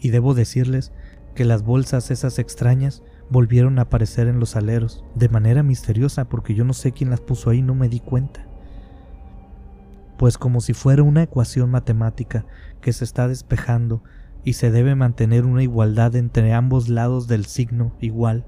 [0.00, 0.92] y debo decirles
[1.36, 6.54] que las bolsas esas extrañas volvieron a aparecer en los aleros, de manera misteriosa porque
[6.54, 8.44] yo no sé quién las puso ahí, no me di cuenta.
[10.18, 12.46] Pues como si fuera una ecuación matemática
[12.80, 14.02] que se está despejando
[14.42, 18.44] y se debe mantener una igualdad entre ambos lados del signo igual.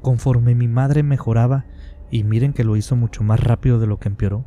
[0.00, 1.64] Conforme mi madre mejoraba,
[2.10, 4.44] y miren que lo hizo mucho más rápido de lo que empeoró,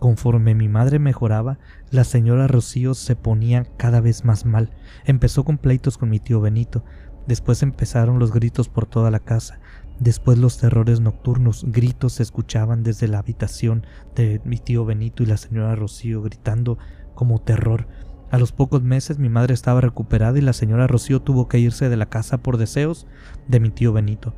[0.00, 1.58] Conforme mi madre mejoraba,
[1.90, 4.70] la señora Rocío se ponía cada vez más mal.
[5.04, 6.86] Empezó con pleitos con mi tío Benito,
[7.26, 9.60] después empezaron los gritos por toda la casa,
[9.98, 13.84] después los terrores nocturnos, gritos se escuchaban desde la habitación
[14.16, 16.78] de mi tío Benito y la señora Rocío gritando
[17.14, 17.86] como terror.
[18.30, 21.90] A los pocos meses mi madre estaba recuperada y la señora Rocío tuvo que irse
[21.90, 23.06] de la casa por deseos
[23.48, 24.34] de mi tío Benito,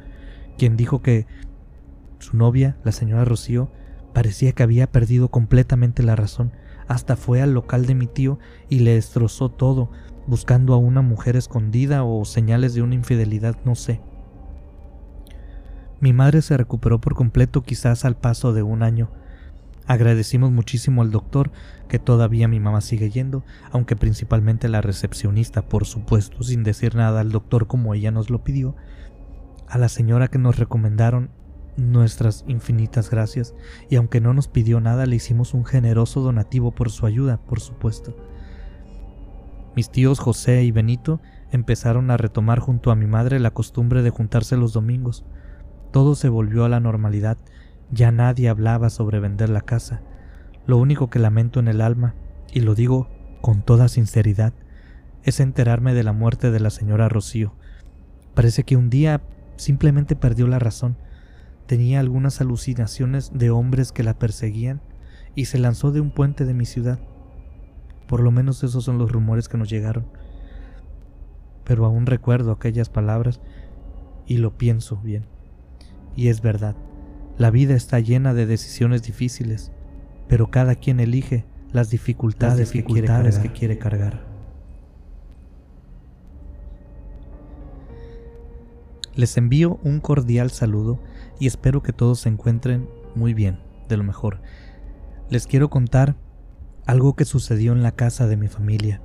[0.59, 1.29] quien dijo que
[2.23, 3.71] su novia, la señora Rocío,
[4.13, 6.53] Parecía que había perdido completamente la razón.
[6.87, 9.91] Hasta fue al local de mi tío y le destrozó todo,
[10.27, 14.01] buscando a una mujer escondida o señales de una infidelidad, no sé.
[16.01, 19.11] Mi madre se recuperó por completo quizás al paso de un año.
[19.87, 21.51] Agradecimos muchísimo al doctor,
[21.89, 27.21] que todavía mi mamá sigue yendo, aunque principalmente la recepcionista, por supuesto, sin decir nada
[27.21, 28.77] al doctor como ella nos lo pidió,
[29.69, 31.31] a la señora que nos recomendaron
[31.77, 33.55] nuestras infinitas gracias,
[33.89, 37.61] y aunque no nos pidió nada, le hicimos un generoso donativo por su ayuda, por
[37.61, 38.17] supuesto.
[39.75, 44.11] Mis tíos José y Benito empezaron a retomar junto a mi madre la costumbre de
[44.11, 45.25] juntarse los domingos.
[45.93, 47.39] Todo se volvió a la normalidad,
[47.91, 50.03] ya nadie hablaba sobre vender la casa.
[50.67, 52.15] Lo único que lamento en el alma,
[52.53, 53.09] y lo digo
[53.41, 54.53] con toda sinceridad,
[55.25, 57.55] es enterarme de la muerte de la señora Rocío.
[58.35, 59.23] Parece que un día
[59.57, 60.97] simplemente perdió la razón
[61.67, 64.81] Tenía algunas alucinaciones de hombres que la perseguían
[65.35, 66.99] y se lanzó de un puente de mi ciudad.
[68.07, 70.07] Por lo menos esos son los rumores que nos llegaron.
[71.65, 73.41] Pero aún recuerdo aquellas palabras
[74.27, 75.25] y lo pienso bien.
[76.15, 76.77] Y es verdad,
[77.39, 79.73] la vida está llena de decisiones difíciles,
[80.29, 84.27] pero cada quien elige las dificultades, que, quiere que quiere cargar.
[89.15, 90.99] Les envío un cordial saludo
[91.39, 94.41] y espero que todos se encuentren muy bien, de lo mejor.
[95.31, 96.17] Les quiero contar
[96.87, 99.01] algo que sucedió en la casa de mi familia,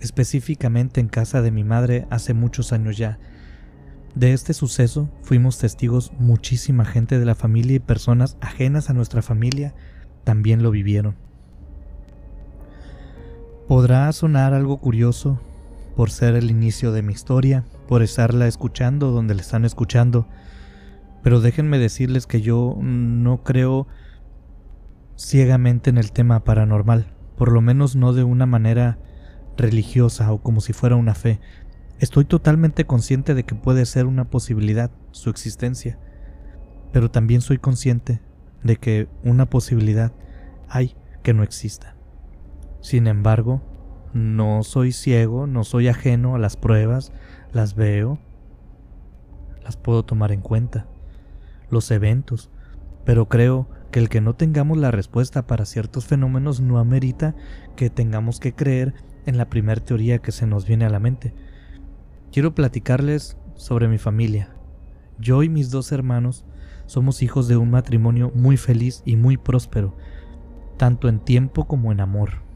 [0.00, 3.18] específicamente en casa de mi madre hace muchos años ya.
[4.14, 9.20] De este suceso fuimos testigos muchísima gente de la familia y personas ajenas a nuestra
[9.22, 9.74] familia
[10.24, 11.16] también lo vivieron.
[13.68, 15.40] Podrá sonar algo curioso
[15.96, 20.26] por ser el inicio de mi historia, por estarla escuchando donde la están escuchando,
[21.26, 23.88] pero déjenme decirles que yo no creo
[25.16, 29.00] ciegamente en el tema paranormal, por lo menos no de una manera
[29.56, 31.40] religiosa o como si fuera una fe.
[31.98, 35.98] Estoy totalmente consciente de que puede ser una posibilidad su existencia,
[36.92, 38.22] pero también soy consciente
[38.62, 40.12] de que una posibilidad
[40.68, 41.96] hay que no exista.
[42.80, 43.62] Sin embargo,
[44.14, 47.10] no soy ciego, no soy ajeno a las pruebas,
[47.50, 48.20] las veo,
[49.64, 50.86] las puedo tomar en cuenta,
[51.70, 52.50] los eventos,
[53.04, 57.34] pero creo que el que no tengamos la respuesta para ciertos fenómenos no amerita
[57.76, 58.94] que tengamos que creer
[59.26, 61.34] en la primera teoría que se nos viene a la mente.
[62.32, 64.50] Quiero platicarles sobre mi familia.
[65.18, 66.44] Yo y mis dos hermanos
[66.86, 69.96] somos hijos de un matrimonio muy feliz y muy próspero,
[70.76, 72.46] tanto en tiempo como en amor.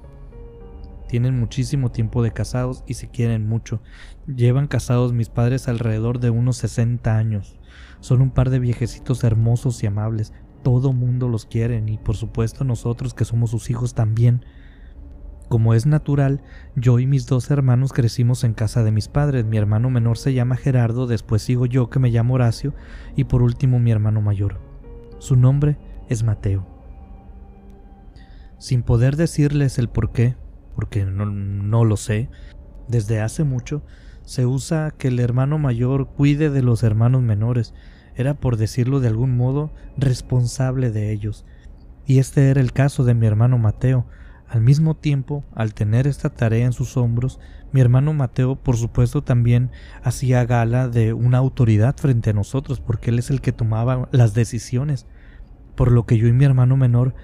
[1.08, 3.82] Tienen muchísimo tiempo de casados y se quieren mucho.
[4.26, 7.59] Llevan casados mis padres alrededor de unos 60 años.
[8.00, 10.32] Son un par de viejecitos hermosos y amables.
[10.62, 14.44] Todo mundo los quiere y por supuesto nosotros que somos sus hijos también.
[15.48, 16.42] Como es natural,
[16.76, 19.44] yo y mis dos hermanos crecimos en casa de mis padres.
[19.44, 22.72] Mi hermano menor se llama Gerardo, después sigo yo que me llamo Horacio
[23.16, 24.60] y por último mi hermano mayor.
[25.18, 25.76] Su nombre
[26.08, 26.66] es Mateo.
[28.58, 30.36] Sin poder decirles el por qué,
[30.76, 32.30] porque no, no lo sé,
[32.86, 33.82] desde hace mucho
[34.30, 37.74] se usa que el hermano mayor cuide de los hermanos menores.
[38.14, 41.44] Era, por decirlo de algún modo, responsable de ellos.
[42.06, 44.06] Y este era el caso de mi hermano Mateo,
[44.48, 47.40] al mismo tiempo, al tener esta tarea en sus hombros,
[47.72, 49.72] mi hermano Mateo, por supuesto, también
[50.04, 54.32] hacía gala de una autoridad frente a nosotros, porque él es el que tomaba las
[54.32, 55.06] decisiones,
[55.74, 57.16] por lo que yo y mi hermano menor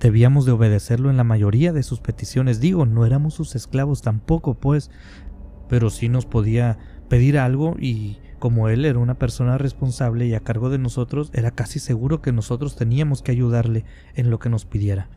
[0.00, 2.58] debíamos de obedecerlo en la mayoría de sus peticiones.
[2.58, 4.90] Digo, no éramos sus esclavos tampoco, pues,
[5.70, 6.78] pero sí nos podía
[7.08, 11.52] pedir algo y como él era una persona responsable y a cargo de nosotros, era
[11.52, 15.08] casi seguro que nosotros teníamos que ayudarle en lo que nos pidiera.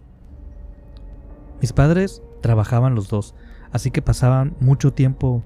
[1.60, 3.34] Mis padres trabajaban los dos,
[3.72, 5.44] así que pasaban mucho tiempo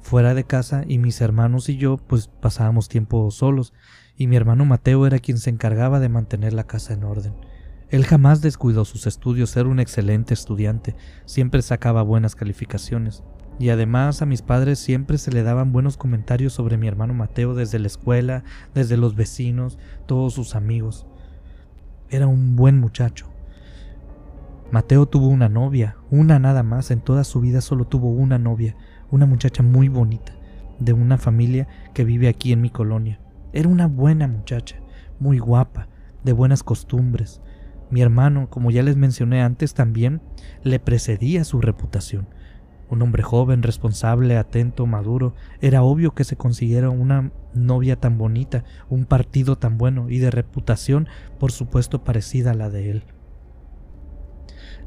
[0.00, 3.72] fuera de casa y mis hermanos y yo pues pasábamos tiempo solos
[4.16, 7.34] y mi hermano Mateo era quien se encargaba de mantener la casa en orden.
[7.88, 13.22] Él jamás descuidó sus estudios, era un excelente estudiante, siempre sacaba buenas calificaciones.
[13.60, 17.54] Y además a mis padres siempre se le daban buenos comentarios sobre mi hermano Mateo
[17.54, 18.42] desde la escuela,
[18.74, 21.06] desde los vecinos, todos sus amigos.
[22.08, 23.30] Era un buen muchacho,
[24.70, 28.76] Mateo tuvo una novia, una nada más, en toda su vida solo tuvo una novia,
[29.10, 30.32] una muchacha muy bonita,
[30.78, 33.18] de una familia que vive aquí en mi colonia.
[33.52, 34.76] Era una buena muchacha,
[35.18, 35.88] muy guapa,
[36.22, 37.40] de buenas costumbres.
[37.90, 40.22] Mi hermano, como ya les mencioné antes, también
[40.62, 42.28] le precedía su reputación.
[42.90, 48.64] Un hombre joven, responsable, atento, maduro, era obvio que se consiguiera una novia tan bonita,
[48.88, 51.06] un partido tan bueno y de reputación,
[51.38, 53.04] por supuesto, parecida a la de él.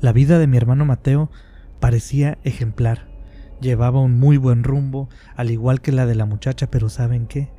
[0.02, 1.32] La vida de mi hermano Mateo
[1.80, 3.08] parecía ejemplar.
[3.62, 7.54] Llevaba un muy buen rumbo, al igual que la de la muchacha, pero ¿saben qué?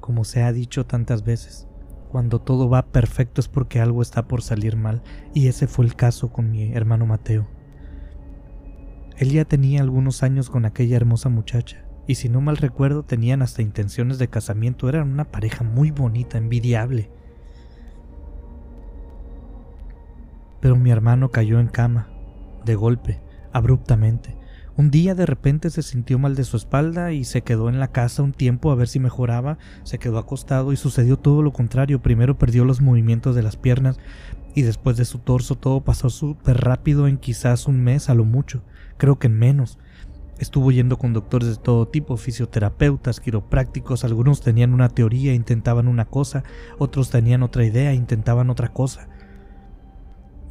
[0.00, 1.68] Como se ha dicho tantas veces,
[2.10, 5.02] cuando todo va perfecto es porque algo está por salir mal,
[5.34, 7.46] y ese fue el caso con mi hermano Mateo.
[9.16, 13.42] Él ya tenía algunos años con aquella hermosa muchacha, y si no mal recuerdo tenían
[13.42, 17.10] hasta intenciones de casamiento, eran una pareja muy bonita, envidiable.
[20.60, 22.08] Pero mi hermano cayó en cama,
[22.64, 23.20] de golpe,
[23.52, 24.36] abruptamente.
[24.74, 27.88] Un día de repente se sintió mal de su espalda y se quedó en la
[27.88, 32.00] casa un tiempo a ver si mejoraba, se quedó acostado y sucedió todo lo contrario.
[32.00, 33.98] Primero perdió los movimientos de las piernas
[34.54, 38.24] y después de su torso todo pasó súper rápido en quizás un mes a lo
[38.24, 38.62] mucho,
[39.02, 39.80] creo que en menos.
[40.38, 46.04] Estuvo yendo con doctores de todo tipo, fisioterapeutas, quiroprácticos, algunos tenían una teoría, intentaban una
[46.04, 46.44] cosa,
[46.78, 49.08] otros tenían otra idea, intentaban otra cosa.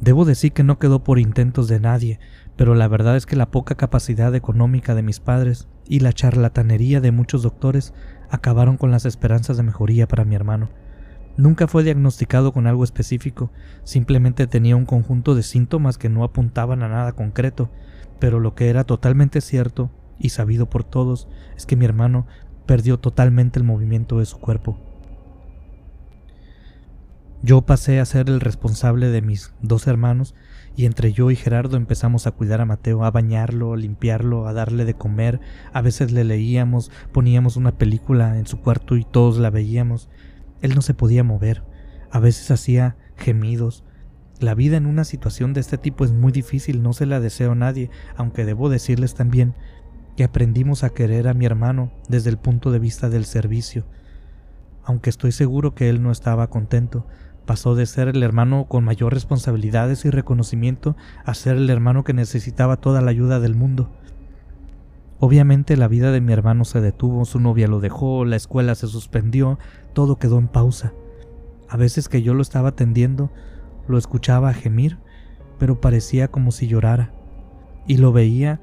[0.02, 2.20] Debo decir que no quedó por intentos de nadie,
[2.54, 7.00] pero la verdad es que la poca capacidad económica de mis padres y la charlatanería
[7.00, 7.94] de muchos doctores
[8.28, 10.68] acabaron con las esperanzas de mejoría para mi hermano.
[11.38, 13.50] Nunca fue diagnosticado con algo específico,
[13.82, 17.70] simplemente tenía un conjunto de síntomas que no apuntaban a nada concreto,
[18.22, 22.28] pero lo que era totalmente cierto y sabido por todos es que mi hermano
[22.66, 24.78] perdió totalmente el movimiento de su cuerpo.
[27.42, 30.36] Yo pasé a ser el responsable de mis dos hermanos
[30.76, 34.52] y entre yo y Gerardo empezamos a cuidar a Mateo, a bañarlo, a limpiarlo, a
[34.52, 35.40] darle de comer,
[35.72, 40.08] a veces le leíamos, poníamos una película en su cuarto y todos la veíamos.
[40.60, 41.64] Él no se podía mover,
[42.12, 43.82] a veces hacía gemidos,
[44.42, 47.52] La vida en una situación de este tipo es muy difícil, no se la deseo
[47.52, 49.54] a nadie, aunque debo decirles también
[50.16, 53.84] que aprendimos a querer a mi hermano desde el punto de vista del servicio.
[54.82, 57.06] Aunque estoy seguro que él no estaba contento,
[57.46, 62.12] pasó de ser el hermano con mayor responsabilidades y reconocimiento a ser el hermano que
[62.12, 63.92] necesitaba toda la ayuda del mundo.
[65.20, 68.88] Obviamente la vida de mi hermano se detuvo, su novia lo dejó, la escuela se
[68.88, 69.60] suspendió,
[69.92, 70.94] todo quedó en pausa.
[71.68, 73.30] A veces que yo lo estaba atendiendo,
[73.88, 74.98] lo escuchaba gemir,
[75.58, 77.12] pero parecía como si llorara,
[77.86, 78.60] y lo veía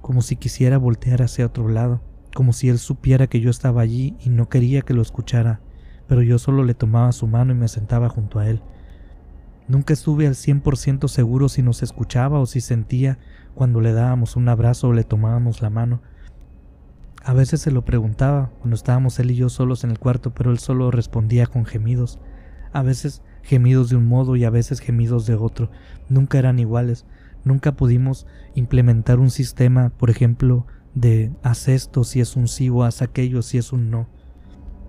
[0.00, 2.00] como si quisiera voltear hacia otro lado,
[2.34, 5.60] como si él supiera que yo estaba allí y no quería que lo escuchara,
[6.06, 8.62] pero yo solo le tomaba su mano y me sentaba junto a él.
[9.68, 13.18] Nunca estuve al cien por ciento seguro si nos escuchaba o si sentía
[13.54, 16.00] cuando le dábamos un abrazo o le tomábamos la mano.
[17.22, 20.50] A veces se lo preguntaba cuando estábamos él y yo solos en el cuarto, pero
[20.52, 22.18] él solo respondía con gemidos.
[22.72, 25.70] A veces gemidos de un modo y a veces gemidos de otro.
[26.08, 27.06] Nunca eran iguales.
[27.44, 32.82] Nunca pudimos implementar un sistema, por ejemplo, de haz esto si es un sí o
[32.82, 34.08] haz aquello si es un no.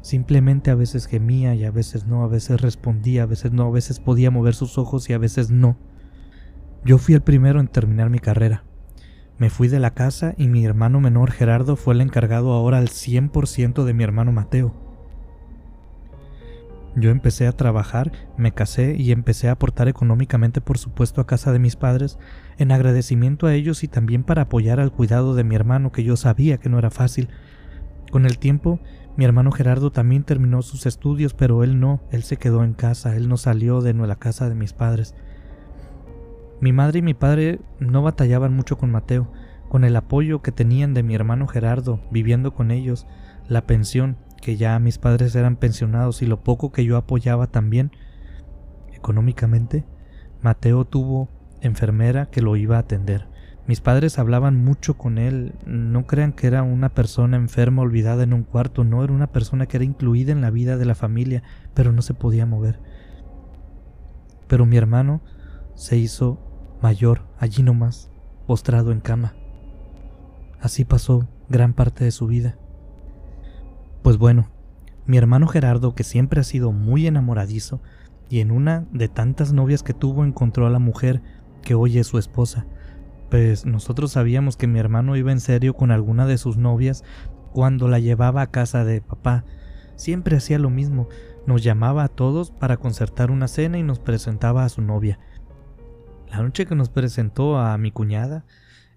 [0.01, 3.71] Simplemente a veces gemía y a veces no, a veces respondía, a veces no, a
[3.71, 5.77] veces podía mover sus ojos y a veces no.
[6.85, 8.63] Yo fui el primero en terminar mi carrera.
[9.37, 12.87] Me fui de la casa y mi hermano menor Gerardo fue el encargado ahora al
[12.87, 14.88] 100% de mi hermano Mateo.
[16.99, 21.53] Yo empecé a trabajar, me casé y empecé a aportar económicamente por supuesto a casa
[21.53, 22.17] de mis padres,
[22.57, 26.17] en agradecimiento a ellos y también para apoyar al cuidado de mi hermano que yo
[26.17, 27.29] sabía que no era fácil.
[28.11, 28.81] Con el tiempo,
[29.15, 33.15] mi hermano Gerardo también terminó sus estudios, pero él no, él se quedó en casa,
[33.15, 35.15] él no salió de la casa de mis padres.
[36.59, 39.31] Mi madre y mi padre no batallaban mucho con Mateo,
[39.69, 43.07] con el apoyo que tenían de mi hermano Gerardo, viviendo con ellos,
[43.47, 47.91] la pensión que ya mis padres eran pensionados y lo poco que yo apoyaba también
[48.93, 49.85] económicamente,
[50.41, 51.29] Mateo tuvo
[51.61, 53.27] enfermera que lo iba a atender.
[53.67, 58.33] Mis padres hablaban mucho con él, no crean que era una persona enferma olvidada en
[58.33, 61.43] un cuarto, no era una persona que era incluida en la vida de la familia,
[61.75, 62.79] pero no se podía mover.
[64.47, 65.21] Pero mi hermano
[65.75, 66.39] se hizo
[66.81, 68.09] mayor allí nomás,
[68.47, 69.35] postrado en cama.
[70.59, 72.57] Así pasó gran parte de su vida.
[74.01, 74.49] Pues bueno,
[75.05, 77.81] mi hermano Gerardo, que siempre ha sido muy enamoradizo,
[78.29, 81.21] y en una de tantas novias que tuvo encontró a la mujer
[81.63, 82.65] que hoy es su esposa.
[83.29, 87.03] Pues nosotros sabíamos que mi hermano iba en serio con alguna de sus novias
[87.51, 89.43] cuando la llevaba a casa de papá.
[89.95, 91.09] Siempre hacía lo mismo,
[91.45, 95.19] nos llamaba a todos para concertar una cena y nos presentaba a su novia.
[96.29, 98.45] La noche que nos presentó a mi cuñada,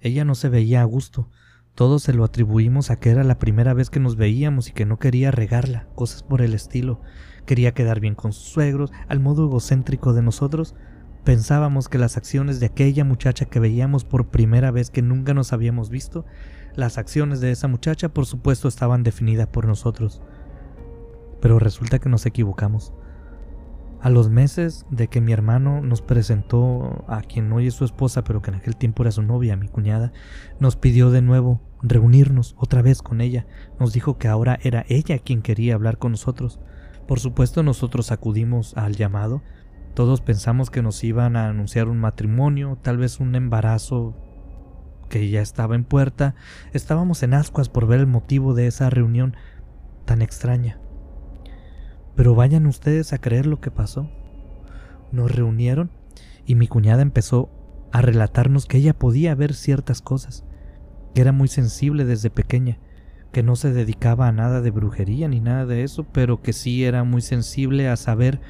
[0.00, 1.28] ella no se veía a gusto,
[1.74, 4.84] todos se lo atribuimos a que era la primera vez que nos veíamos y que
[4.84, 7.00] no quería regarla, cosas por el estilo.
[7.46, 10.74] Quería quedar bien con sus suegros, al modo egocéntrico de nosotros.
[11.24, 15.52] Pensábamos que las acciones de aquella muchacha que veíamos por primera vez que nunca nos
[15.52, 16.26] habíamos visto,
[16.74, 20.20] las acciones de esa muchacha por supuesto estaban definidas por nosotros.
[21.40, 22.92] Pero resulta que nos equivocamos.
[24.02, 28.24] A los meses de que mi hermano nos presentó a quien hoy es su esposa,
[28.24, 30.12] pero que en aquel tiempo era su novia, mi cuñada,
[30.58, 33.46] nos pidió de nuevo reunirnos otra vez con ella.
[33.78, 36.58] Nos dijo que ahora era ella quien quería hablar con nosotros.
[37.06, 39.40] Por supuesto nosotros acudimos al llamado.
[39.94, 44.16] Todos pensamos que nos iban a anunciar un matrimonio, tal vez un embarazo
[45.10, 46.34] que ya estaba en puerta.
[46.72, 49.36] Estábamos en ascuas por ver el motivo de esa reunión
[50.06, 50.81] tan extraña.
[52.14, 54.08] Pero vayan ustedes a creer lo que pasó.
[55.12, 55.90] Nos reunieron
[56.46, 57.50] y mi cuñada empezó
[57.92, 60.44] a relatarnos que ella podía ver ciertas cosas,
[61.14, 62.78] que era muy sensible desde pequeña,
[63.32, 66.84] que no se dedicaba a nada de brujería ni nada de eso, pero que sí
[66.84, 68.40] era muy sensible a saber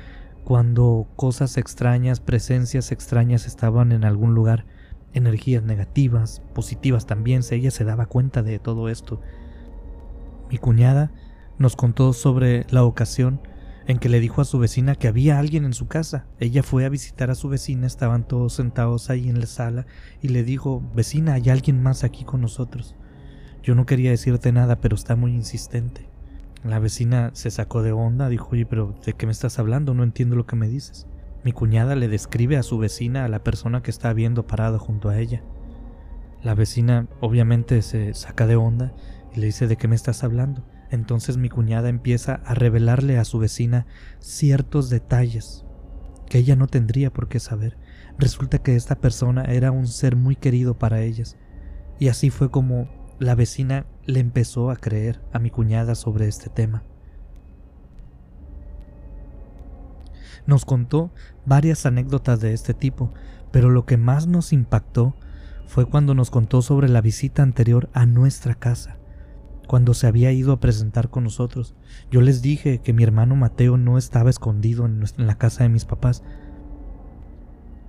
[0.45, 4.65] cuando cosas extrañas, presencias extrañas estaban en algún lugar,
[5.15, 9.21] energías negativas, positivas también, ella se daba cuenta de todo esto.
[10.51, 11.13] Mi cuñada
[11.59, 13.41] nos contó sobre la ocasión
[13.87, 16.26] en que le dijo a su vecina que había alguien en su casa.
[16.39, 19.87] Ella fue a visitar a su vecina, estaban todos sentados ahí en la sala
[20.20, 22.95] y le dijo, vecina, hay alguien más aquí con nosotros.
[23.62, 26.09] Yo no quería decirte nada, pero está muy insistente.
[26.64, 29.95] La vecina se sacó de onda, dijo, oye, pero ¿de qué me estás hablando?
[29.95, 31.07] No entiendo lo que me dices.
[31.45, 35.09] Mi cuñada le describe a su vecina a la persona que está viendo parada junto
[35.09, 35.43] a ella.
[36.43, 38.93] La vecina obviamente se saca de onda
[39.35, 40.64] y le dice, ¿de qué me estás hablando?
[40.93, 43.86] Entonces mi cuñada empieza a revelarle a su vecina
[44.20, 45.64] ciertos detalles
[46.28, 47.78] que ella no tendría por qué saber.
[48.18, 51.38] Resulta que esta persona era un ser muy querido para ellas.
[51.99, 52.88] Y así fue como
[53.18, 56.82] la vecina le empezó a creer a mi cuñada sobre este tema.
[60.47, 61.11] Nos contó
[61.47, 63.14] varias anécdotas de este tipo,
[63.51, 65.14] pero lo que más nos impactó
[65.66, 68.99] fue cuando nos contó sobre la visita anterior a nuestra casa,
[69.67, 71.75] cuando se había ido a presentar con nosotros.
[72.11, 75.85] Yo les dije que mi hermano Mateo no estaba escondido en, la casa de mis
[75.85, 76.23] papás.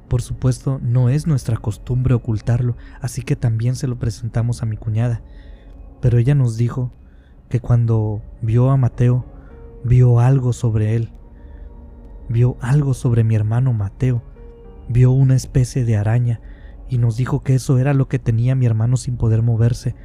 [0.07, 4.77] Por supuesto, no es nuestra costumbre ocultarlo, así que también se lo presentamos a mi
[4.77, 5.21] cuñada.
[6.01, 6.91] Pero ella nos dijo
[7.49, 9.25] que cuando vio a Mateo,
[9.83, 11.09] vio algo sobre él.
[12.29, 14.21] Vio algo sobre mi hermano Mateo.
[14.87, 16.41] Vio una especie de araña
[16.89, 19.95] y nos dijo que eso era lo que tenía mi hermano sin poder moverse.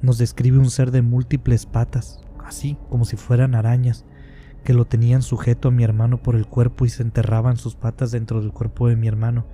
[0.00, 4.04] Nos describe un ser de múltiples patas, así como si fueran arañas,
[4.62, 8.12] que lo tenían sujeto a mi hermano por el cuerpo y se enterraban sus patas
[8.12, 9.44] dentro del cuerpo de mi hermano.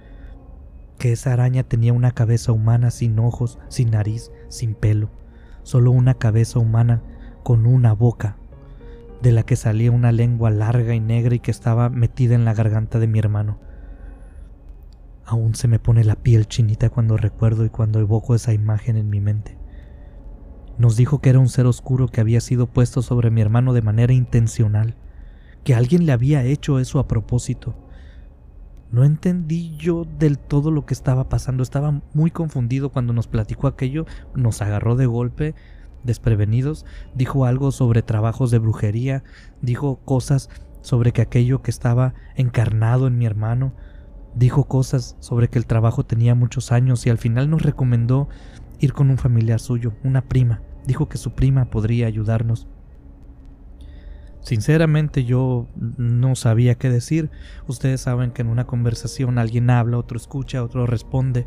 [0.99, 5.09] Que esa araña tenía una cabeza humana sin ojos, sin nariz, sin pelo,
[5.63, 7.03] solo una cabeza humana
[7.43, 8.37] con una boca,
[9.23, 12.53] de la que salía una lengua larga y negra y que estaba metida en la
[12.53, 13.59] garganta de mi hermano.
[15.25, 19.09] Aún se me pone la piel chinita cuando recuerdo y cuando evoco esa imagen en
[19.09, 19.64] mi mente.
[20.79, 23.83] Nos dijo que era un ser oscuro que había sido puesto sobre mi hermano de
[23.83, 24.97] manera intencional,
[25.63, 27.75] que alguien le había hecho eso a propósito.
[28.91, 33.67] No entendí yo del todo lo que estaba pasando, estaba muy confundido cuando nos platicó
[33.67, 35.55] aquello, nos agarró de golpe,
[36.03, 39.25] desprevenidos, dijo algo sobre trabajos de brujería,
[39.63, 40.51] dijo cosas
[40.83, 43.75] sobre que aquello que estaba encarnado en mi hermano
[44.35, 48.29] Dijo cosas sobre que el trabajo tenía muchos años y al final nos recomendó
[48.81, 50.63] ir con un familiar suyo, una prima.
[50.87, 52.67] Dijo que su prima podría ayudarnos.
[54.41, 57.31] Sinceramente yo no sabía qué decir.
[57.67, 61.47] Ustedes saben que en una conversación alguien habla, otro escucha, otro responde.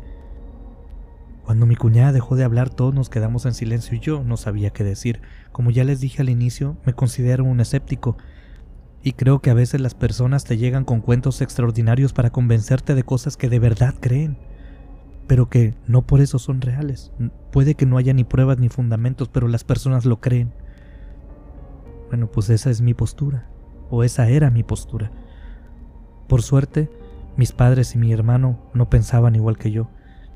[1.44, 4.70] Cuando mi cuñada dejó de hablar todos nos quedamos en silencio y yo no sabía
[4.70, 5.20] qué decir.
[5.52, 8.16] Como ya les dije al inicio, me considero un escéptico
[9.02, 13.04] y creo que a veces las personas te llegan con cuentos extraordinarios para convencerte de
[13.04, 14.36] cosas que de verdad creen,
[15.28, 17.12] pero que no por eso son reales.
[17.52, 20.52] Puede que no haya ni pruebas ni fundamentos, pero las personas lo creen.
[22.08, 23.46] Bueno, pues esa es mi postura,
[23.90, 25.12] o esa era mi postura.
[26.26, 26.90] Por suerte,
[27.36, 29.90] mis padres y mi hermano no pensaban igual que yo.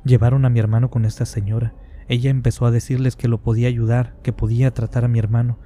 [0.05, 1.73] Llevaron a mi hermano con esta señora.
[2.07, 5.57] Ella empezó a decirles que lo podía ayudar, que podía tratar a mi hermano,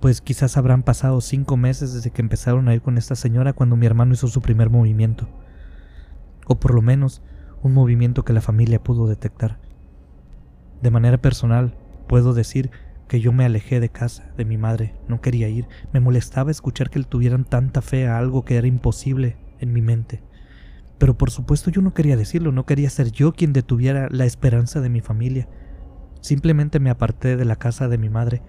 [0.00, 3.76] pues quizás habrán pasado cinco meses desde que empezaron a ir con esta señora cuando
[3.76, 5.28] mi hermano hizo su primer movimiento.
[6.46, 7.22] O por lo menos
[7.62, 9.58] un movimiento que la familia pudo detectar.
[10.82, 11.76] De manera personal,
[12.08, 12.70] puedo decir
[13.08, 16.90] que yo me alejé de casa, de mi madre, no quería ir, me molestaba escuchar
[16.90, 20.22] que le tuvieran tanta fe a algo que era imposible en mi mente.
[20.98, 24.80] Pero por supuesto yo no quería decirlo, no quería ser yo quien detuviera la esperanza
[24.80, 25.48] de mi familia.
[26.20, 28.42] Simplemente me aparté de la casa de mi madre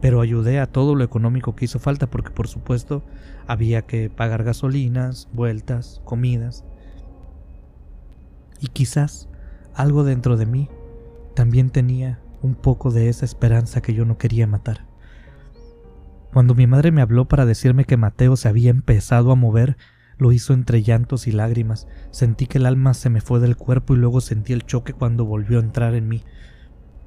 [0.00, 3.04] pero ayudé a todo lo económico que hizo falta porque por supuesto
[3.46, 6.64] había que pagar gasolinas, vueltas, comidas.
[8.60, 9.28] Y quizás
[9.74, 10.70] algo dentro de mí
[11.34, 14.86] también tenía un poco de esa esperanza que yo no quería matar.
[16.32, 19.76] Cuando mi madre me habló para decirme que Mateo se había empezado a mover,
[20.18, 21.86] lo hizo entre llantos y lágrimas.
[22.10, 25.24] Sentí que el alma se me fue del cuerpo y luego sentí el choque cuando
[25.24, 26.24] volvió a entrar en mí.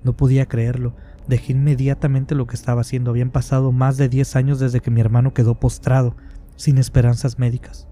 [0.03, 0.95] No podía creerlo.
[1.27, 3.11] Dejé inmediatamente lo que estaba haciendo.
[3.11, 6.15] Habían pasado más de 10 años desde que mi hermano quedó postrado,
[6.55, 7.88] sin esperanzas médicas.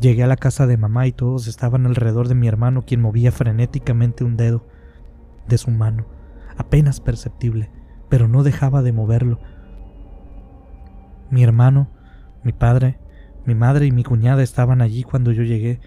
[0.00, 3.32] Llegué a la casa de mamá y todos estaban alrededor de mi hermano, quien movía
[3.32, 4.66] frenéticamente un dedo
[5.48, 6.06] de su mano,
[6.58, 7.70] apenas perceptible,
[8.10, 9.40] pero no dejaba de moverlo.
[11.30, 11.88] Mi hermano,
[12.44, 12.98] mi padre,
[13.46, 15.80] mi madre y mi cuñada estaban allí cuando yo llegué,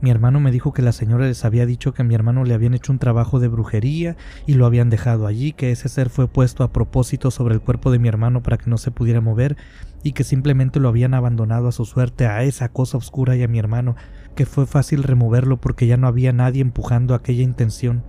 [0.00, 2.52] mi hermano me dijo que la señora les había dicho que a mi hermano le
[2.52, 4.16] habían hecho un trabajo de brujería
[4.46, 7.90] y lo habían dejado allí, que ese ser fue puesto a propósito sobre el cuerpo
[7.90, 9.56] de mi hermano para que no se pudiera mover
[10.02, 13.48] y que simplemente lo habían abandonado a su suerte a esa cosa oscura y a
[13.48, 13.96] mi hermano,
[14.34, 18.04] que fue fácil removerlo porque ya no había nadie empujando aquella intención.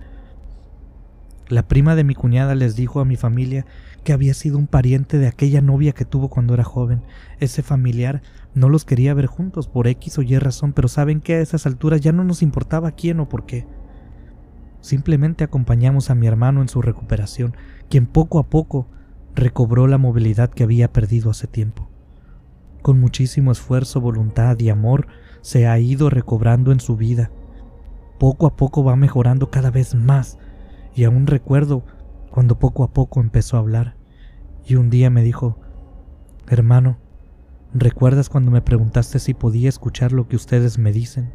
[1.48, 3.64] La prima de mi cuñada les dijo a mi familia
[4.04, 7.02] que había sido un pariente de aquella novia que tuvo cuando era joven.
[7.40, 8.22] Ese familiar
[8.58, 11.66] no los quería ver juntos por X o Y razón, pero saben que a esas
[11.66, 13.66] alturas ya no nos importaba quién o por qué.
[14.80, 17.56] Simplemente acompañamos a mi hermano en su recuperación,
[17.88, 18.86] quien poco a poco
[19.34, 21.88] recobró la movilidad que había perdido hace tiempo.
[22.82, 25.08] Con muchísimo esfuerzo, voluntad y amor
[25.40, 27.30] se ha ido recobrando en su vida.
[28.18, 30.38] Poco a poco va mejorando cada vez más,
[30.94, 31.84] y aún recuerdo
[32.30, 33.96] cuando poco a poco empezó a hablar,
[34.64, 35.58] y un día me dijo,
[36.48, 36.98] hermano,
[37.74, 41.30] ¿Recuerdas cuando me preguntaste si podía escuchar lo que ustedes me dicen?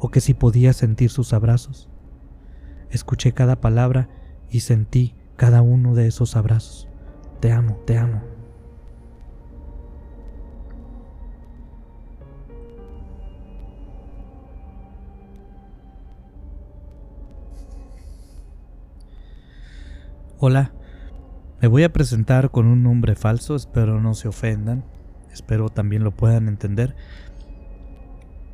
[0.00, 1.88] ¿O que si podía sentir sus abrazos?
[2.90, 4.08] Escuché cada palabra
[4.50, 6.88] y sentí cada uno de esos abrazos.
[7.38, 8.22] Te amo, te amo.
[20.38, 20.72] Hola,
[21.60, 24.84] me voy a presentar con un nombre falso, espero no se ofendan
[25.32, 26.94] espero también lo puedan entender.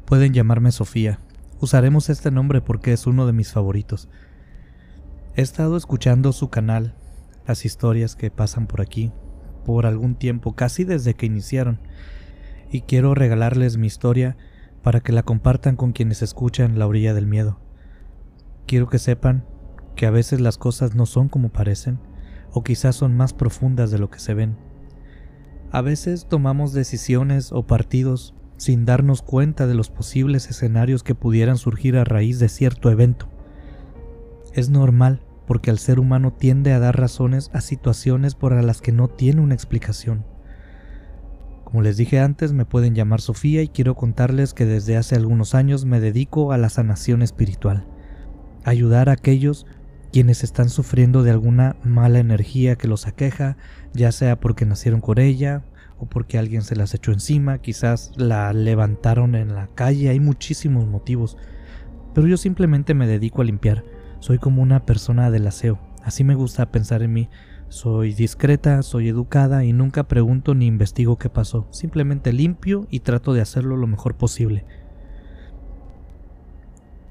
[0.07, 1.21] Pueden llamarme Sofía,
[1.61, 4.09] usaremos este nombre porque es uno de mis favoritos.
[5.35, 6.95] He estado escuchando su canal,
[7.47, 9.13] las historias que pasan por aquí,
[9.65, 11.81] por algún tiempo, casi desde que iniciaron,
[12.71, 14.37] y quiero regalarles mi historia
[14.83, 17.61] para que la compartan con quienes escuchan La orilla del miedo.
[18.67, 19.45] Quiero que sepan
[19.97, 21.99] que a veces las cosas no son como parecen,
[22.53, 24.57] o quizás son más profundas de lo que se ven.
[25.71, 31.59] A veces tomamos decisiones o partidos sin darnos cuenta de los posibles escenarios que pudieran
[31.59, 33.29] surgir a raíz de cierto evento.
[34.55, 38.93] Es normal porque el ser humano tiende a dar razones a situaciones por las que
[38.93, 40.25] no tiene una explicación.
[41.65, 45.55] Como les dije antes, me pueden llamar Sofía y quiero contarles que desde hace algunos
[45.55, 47.87] años me dedico a la sanación espiritual,
[48.65, 49.67] ayudar a aquellos
[50.11, 53.59] quienes están sufriendo de alguna mala energía que los aqueja,
[53.99, 55.65] ya sea porque nacieron con ella
[55.99, 60.87] o porque alguien se las echó encima, quizás la levantaron en la calle, hay muchísimos
[60.87, 61.37] motivos,
[62.15, 63.85] pero yo simplemente me dedico a limpiar,
[64.21, 67.29] soy como una persona del aseo, así me gusta pensar en mí,
[67.69, 73.35] soy discreta, soy educada y nunca pregunto ni investigo qué pasó, simplemente limpio y trato
[73.35, 74.65] de hacerlo lo mejor posible.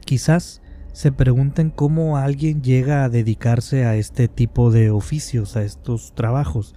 [0.06, 0.62] Quizás
[0.98, 6.74] se pregunten cómo alguien llega a dedicarse a este tipo de oficios, a estos trabajos,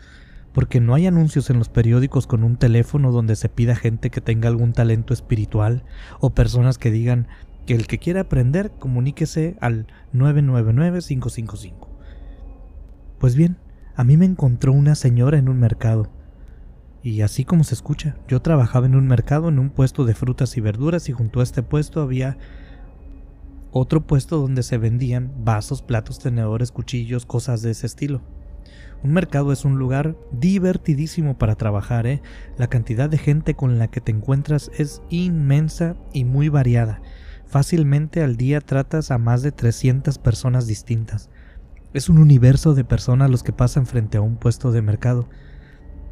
[0.52, 4.20] porque no hay anuncios en los periódicos con un teléfono donde se pida gente que
[4.20, 5.84] tenga algún talento espiritual
[6.20, 7.28] o personas que digan
[7.64, 11.88] que el que quiera aprender comuníquese al 999-555.
[13.18, 13.56] Pues bien,
[13.96, 16.10] a mí me encontró una señora en un mercado.
[17.02, 20.58] Y así como se escucha, yo trabajaba en un mercado en un puesto de frutas
[20.58, 22.36] y verduras y junto a este puesto había
[23.72, 28.20] otro puesto donde se vendían vasos, platos, tenedores, cuchillos, cosas de ese estilo.
[29.02, 32.20] Un mercado es un lugar divertidísimo para trabajar, ¿eh?
[32.58, 37.00] La cantidad de gente con la que te encuentras es inmensa y muy variada.
[37.46, 41.30] Fácilmente al día tratas a más de 300 personas distintas.
[41.94, 45.28] Es un universo de personas los que pasan frente a un puesto de mercado.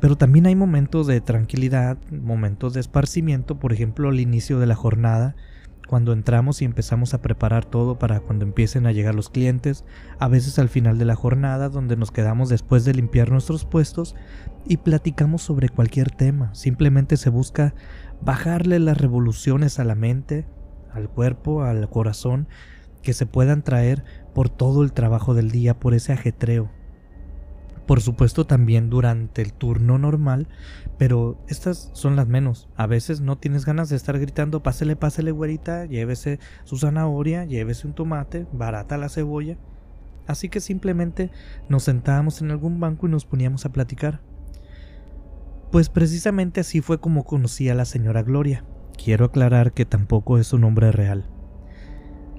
[0.01, 4.75] Pero también hay momentos de tranquilidad, momentos de esparcimiento, por ejemplo al inicio de la
[4.75, 5.37] jornada,
[5.89, 9.85] cuando entramos y empezamos a preparar todo para cuando empiecen a llegar los clientes,
[10.19, 14.15] a veces al final de la jornada donde nos quedamos después de limpiar nuestros puestos
[14.67, 17.75] y platicamos sobre cualquier tema, simplemente se busca
[18.21, 20.47] bajarle las revoluciones a la mente,
[20.93, 22.49] al cuerpo, al corazón,
[23.03, 26.71] que se puedan traer por todo el trabajo del día, por ese ajetreo.
[27.87, 30.49] Por supuesto también durante el turno normal,
[30.99, 32.69] pero estas son las menos.
[32.77, 37.87] A veces no tienes ganas de estar gritando, pásele, pásele, güerita, llévese su zanahoria, llévese
[37.87, 39.57] un tomate, barata la cebolla.
[40.27, 41.31] Así que simplemente
[41.69, 44.21] nos sentábamos en algún banco y nos poníamos a platicar.
[45.71, 48.65] Pues precisamente así fue como conocí a la señora Gloria.
[49.03, 51.31] Quiero aclarar que tampoco es su nombre real.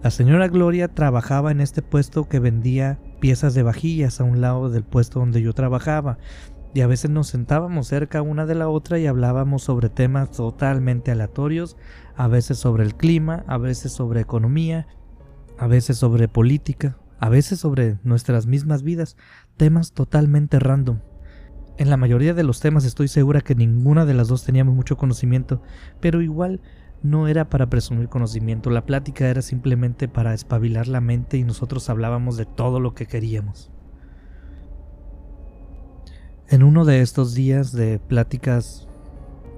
[0.04, 4.70] La señora Gloria trabajaba en este puesto que vendía piezas de vajillas a un lado
[4.70, 6.18] del puesto donde yo trabajaba,
[6.74, 11.12] y a veces nos sentábamos cerca una de la otra y hablábamos sobre temas totalmente
[11.12, 11.78] aleatorios,
[12.16, 14.88] a veces sobre el clima, a veces sobre economía,
[15.58, 19.18] a veces sobre política, a veces sobre nuestras mismas vidas,
[19.58, 21.00] temas totalmente random.
[21.78, 24.98] En la mayoría de los temas estoy segura que ninguna de las dos teníamos mucho
[24.98, 25.62] conocimiento,
[26.00, 26.62] pero igual
[27.02, 31.90] no era para presumir conocimiento, la plática era simplemente para espabilar la mente y nosotros
[31.90, 33.72] hablábamos de todo lo que queríamos.
[36.52, 38.88] En uno de estos días de pláticas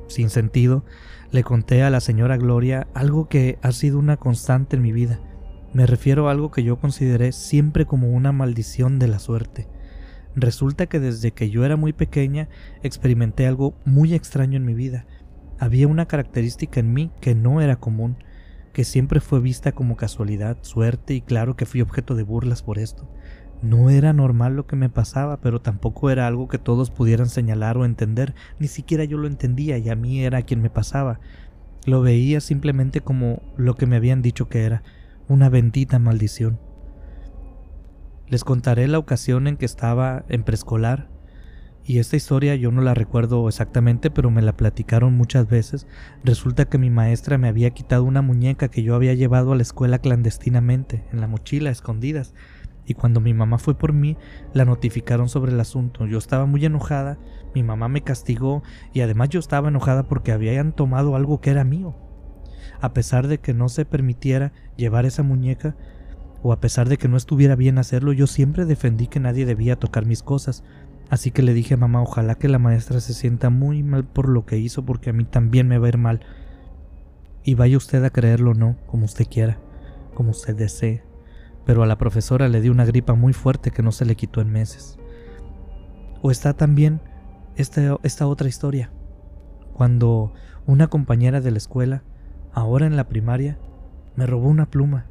[0.07, 0.83] sin sentido,
[1.31, 5.21] le conté a la señora Gloria algo que ha sido una constante en mi vida.
[5.71, 9.69] Me refiero a algo que yo consideré siempre como una maldición de la suerte.
[10.35, 12.49] Resulta que desde que yo era muy pequeña
[12.83, 15.05] experimenté algo muy extraño en mi vida,
[15.59, 18.17] había una característica en mí que no era común,
[18.73, 22.79] que siempre fue vista como casualidad, suerte y claro que fui objeto de burlas por
[22.79, 23.07] esto.
[23.61, 27.77] No era normal lo que me pasaba, pero tampoco era algo que todos pudieran señalar
[27.77, 31.19] o entender, ni siquiera yo lo entendía y a mí era quien me pasaba.
[31.85, 34.83] Lo veía simplemente como lo que me habían dicho que era,
[35.27, 36.59] una bendita maldición.
[38.27, 41.09] Les contaré la ocasión en que estaba en preescolar
[41.83, 45.87] y esta historia yo no la recuerdo exactamente, pero me la platicaron muchas veces.
[46.23, 49.63] Resulta que mi maestra me había quitado una muñeca que yo había llevado a la
[49.63, 52.33] escuela clandestinamente, en la mochila, escondidas.
[52.85, 54.17] Y cuando mi mamá fue por mí,
[54.53, 56.05] la notificaron sobre el asunto.
[56.07, 57.17] Yo estaba muy enojada,
[57.53, 58.63] mi mamá me castigó
[58.93, 61.95] y además yo estaba enojada porque habían tomado algo que era mío.
[62.81, 65.75] A pesar de que no se permitiera llevar esa muñeca,
[66.43, 69.75] o a pesar de que no estuviera bien hacerlo, yo siempre defendí que nadie debía
[69.75, 70.63] tocar mis cosas.
[71.09, 74.27] Así que le dije a mamá, ojalá que la maestra se sienta muy mal por
[74.27, 76.21] lo que hizo, porque a mí también me va a ir mal.
[77.43, 79.59] Y vaya usted a creerlo o no, como usted quiera,
[80.15, 81.10] como usted desee.
[81.65, 84.41] Pero a la profesora le dio una gripa muy fuerte que no se le quitó
[84.41, 84.97] en meses.
[86.21, 87.01] O está también
[87.55, 88.91] esta, esta otra historia,
[89.73, 90.33] cuando
[90.65, 92.03] una compañera de la escuela,
[92.53, 93.57] ahora en la primaria,
[94.15, 95.05] me robó una pluma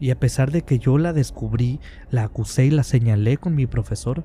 [0.00, 1.80] y a pesar de que yo la descubrí,
[2.10, 4.24] la acusé y la señalé con mi profesor,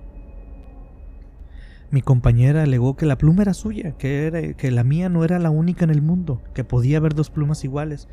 [1.91, 5.49] mi compañera alegó que la pluma era suya, que, que la mía no era la
[5.49, 8.07] única en el mundo, que podía haber dos plumas iguales,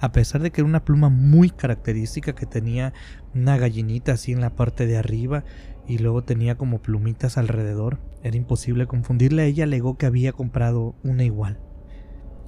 [0.00, 2.94] a pesar de que era una pluma muy característica que tenía
[3.34, 5.44] una gallinita así en la parte de arriba
[5.86, 7.98] y luego tenía como plumitas alrededor.
[8.22, 9.44] Era imposible confundirla.
[9.44, 11.60] Ella alegó que había comprado una igual,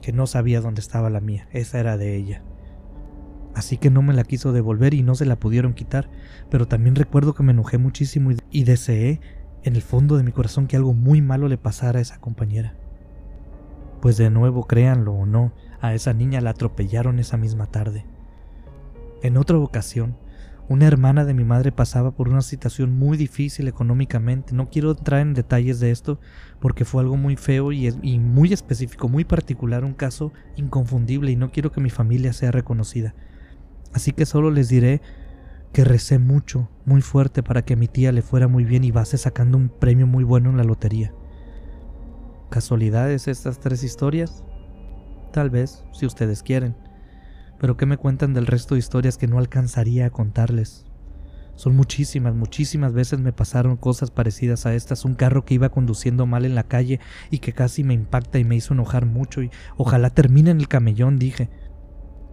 [0.01, 1.49] que no sabía dónde estaba la mía.
[1.53, 2.43] Esa era de ella.
[3.55, 6.09] Así que no me la quiso devolver y no se la pudieron quitar,
[6.51, 9.21] pero también recuerdo que me enojé muchísimo y, deseé
[9.63, 12.75] en el fondo de mi corazón que algo muy malo le pasara a esa compañera.
[14.01, 15.53] Pues de nuevo, créanlo o no,
[15.83, 18.07] a esa niña la atropellaron esa misma tarde.
[19.21, 20.17] En otra ocasión,
[20.69, 24.55] una hermana de mi madre pasaba por una situación muy difícil económicamente.
[24.55, 26.21] No quiero entrar en detalles de esto
[26.61, 31.51] porque fue algo muy feo y, muy específico, muy particular, un caso inconfundible y no
[31.51, 33.15] quiero que mi familia sea reconocida.
[33.93, 35.03] Así que solo les diré
[35.73, 39.19] que recé mucho, muy fuerte para que mi tía le fuera muy bien y base
[39.19, 41.13] sacando un premio muy bueno en la lotería.
[42.51, 44.45] ¿Casualidades estas tres historias?
[45.33, 46.77] Tal vez, si ustedes quieren.
[47.59, 50.85] Pero ¿qué me cuentan del resto de historias que no alcanzaría a contarles?
[51.55, 55.07] Son muchísimas, muchísimas veces me pasaron cosas parecidas a estas.
[55.07, 58.45] Un carro que iba conduciendo mal en la calle y que casi me impacta y
[58.45, 61.49] me hizo enojar mucho y ojalá termine en el camellón, dije.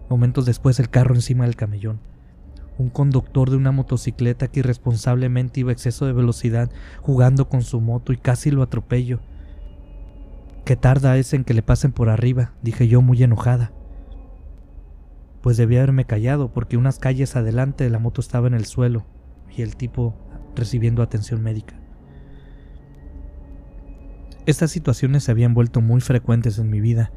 [0.09, 2.01] Momentos después el carro encima del camellón.
[2.77, 6.69] Un conductor de una motocicleta que irresponsablemente iba a exceso de velocidad
[7.01, 9.19] jugando con su moto y casi lo atropello.
[10.65, 12.53] ¿Qué tarda es en que le pasen por arriba?
[12.61, 13.71] dije yo muy enojada.
[15.41, 19.05] Pues debía haberme callado porque unas calles adelante la moto estaba en el suelo
[19.55, 20.15] y el tipo
[20.55, 21.79] recibiendo atención médica.
[24.45, 27.11] Estas situaciones se habían vuelto muy frecuentes en mi vida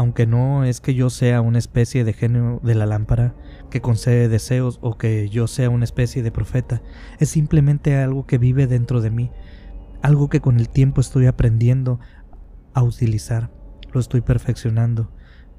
[0.00, 3.34] aunque no es que yo sea una especie de genio de la lámpara
[3.70, 6.80] que concede deseos o que yo sea una especie de profeta,
[7.18, 9.30] es simplemente algo que vive dentro de mí,
[10.00, 12.00] algo que con el tiempo estoy aprendiendo
[12.74, 13.50] a utilizar,
[13.92, 15.10] lo estoy perfeccionando,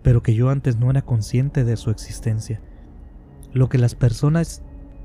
[0.01, 2.61] pero que yo antes no era consciente de su existencia.
[3.53, 4.63] Lo que las personas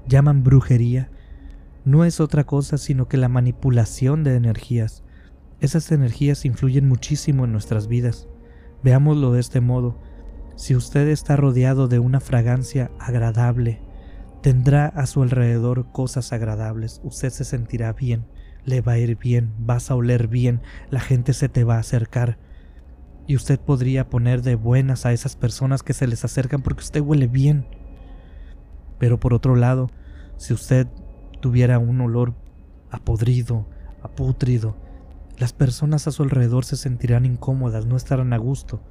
[0.09, 1.11] llaman brujería
[1.85, 5.03] no es otra cosa sino que la manipulación de energías.
[5.61, 8.29] Esas energías influyen muchísimo en nuestras vidas
[8.83, 9.99] Veámoslo de este modo.
[10.55, 13.81] Si usted está rodeado de una fragancia agradable,
[14.43, 18.27] tendrá a su alrededor cosas agradables, usted se sentirá bien,
[18.67, 20.61] le va a ir bien, vas a oler bien,
[20.91, 22.39] la gente se te va a acercar.
[23.27, 27.01] Y usted podría poner de buenas a esas personas que se les acercan porque usted
[27.01, 27.67] huele bien.
[28.99, 29.91] Pero por otro lado,
[30.37, 30.87] si usted
[31.41, 32.35] tuviera un olor
[32.91, 33.67] apodrido,
[34.03, 34.77] apútrido,
[35.39, 38.83] las personas a su alrededor se sentirán incómodas, no estarán a gusto,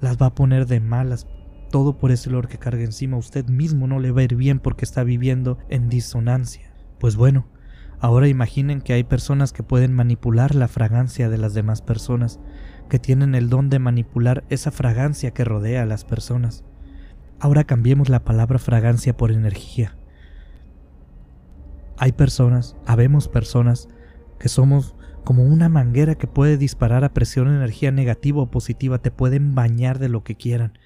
[0.00, 1.26] las va a poner de malas,
[1.70, 3.16] todo por ese olor que carga encima.
[3.16, 6.72] Usted mismo no le va a ir bien porque está viviendo en disonancia.
[6.98, 7.46] Pues bueno,
[8.00, 12.40] ahora imaginen que hay personas que pueden manipular la fragancia de las demás personas,
[12.88, 16.64] que tienen el don de manipular esa fragancia que rodea a las personas.
[17.38, 19.96] Ahora cambiemos la palabra fragancia por energía.
[21.96, 23.88] Hay personas, habemos personas,
[24.38, 29.10] que somos como una manguera que puede disparar a presión energía negativa o positiva, te
[29.10, 30.78] pueden bañar de lo que quieran.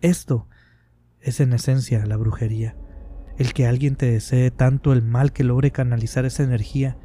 [0.00, 0.46] Esto
[1.20, 2.76] es en esencia la brujería,
[3.40, 6.98] el que alguien te desee tanto el mal que logre canalizar esa energía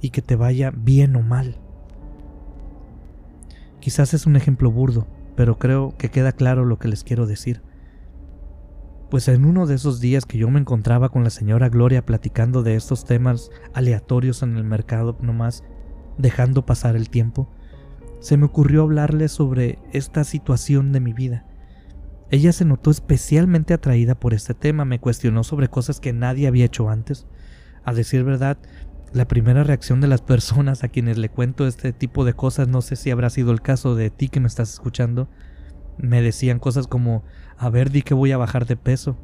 [0.00, 1.56] y que te vaya bien o mal.
[3.80, 7.62] Quizás es un ejemplo burdo, pero creo que queda claro lo que les quiero decir.
[9.10, 12.62] Pues en uno de esos días que yo me encontraba con la señora Gloria platicando
[12.62, 15.64] de estos temas aleatorios en el mercado nomás,
[16.18, 17.50] dejando pasar el tiempo,
[18.20, 21.49] se me ocurrió hablarle sobre esta situación de mi vida.
[22.30, 26.64] Ella se notó especialmente atraída por este tema, me cuestionó sobre cosas que nadie había
[26.64, 27.26] hecho antes.
[27.82, 28.56] A decir verdad,
[29.12, 32.82] la primera reacción de las personas a quienes le cuento este tipo de cosas, no
[32.82, 35.28] sé si habrá sido el caso de ti que me estás escuchando,
[35.98, 37.24] me decían cosas como,
[37.58, 39.18] a ver, di que voy a bajar de peso,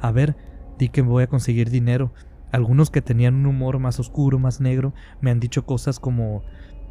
[0.00, 0.34] a ver,
[0.78, 2.14] di que voy a conseguir dinero,
[2.52, 6.42] algunos que tenían un humor más oscuro, más negro, me han dicho cosas como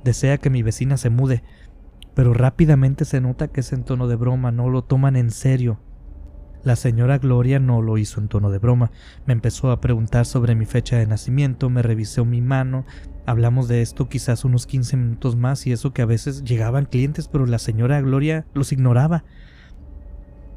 [0.03, 1.41] desea que mi vecina se mude,
[2.15, 5.79] pero rápidamente se nota que es en tono de broma, no lo toman en serio.
[6.63, 8.89] La señora Gloria no lo hizo en tono de broma.
[9.27, 12.85] Me empezó a preguntar sobre mi fecha de nacimiento, me revisó mi mano.
[13.27, 17.27] Hablamos de esto quizás unos 15 minutos más y eso que a veces llegaban clientes,
[17.27, 19.25] pero la señora Gloria los ignoraba.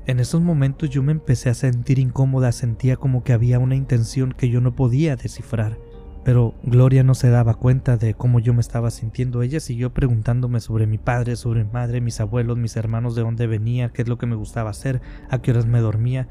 [0.06, 4.32] En esos momentos yo me empecé a sentir incómoda, sentía como que había una intención
[4.32, 5.76] que yo no podía descifrar.
[6.24, 9.42] Pero Gloria no se daba cuenta de cómo yo me estaba sintiendo.
[9.42, 13.46] Ella siguió preguntándome sobre mi padre, sobre mi madre, mis abuelos, mis hermanos, de dónde
[13.46, 15.00] venía, qué es lo que me gustaba hacer,
[15.30, 16.28] a qué horas me dormía.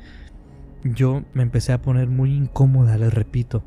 [0.83, 3.63] Yo me empecé a poner muy incómoda, le repito.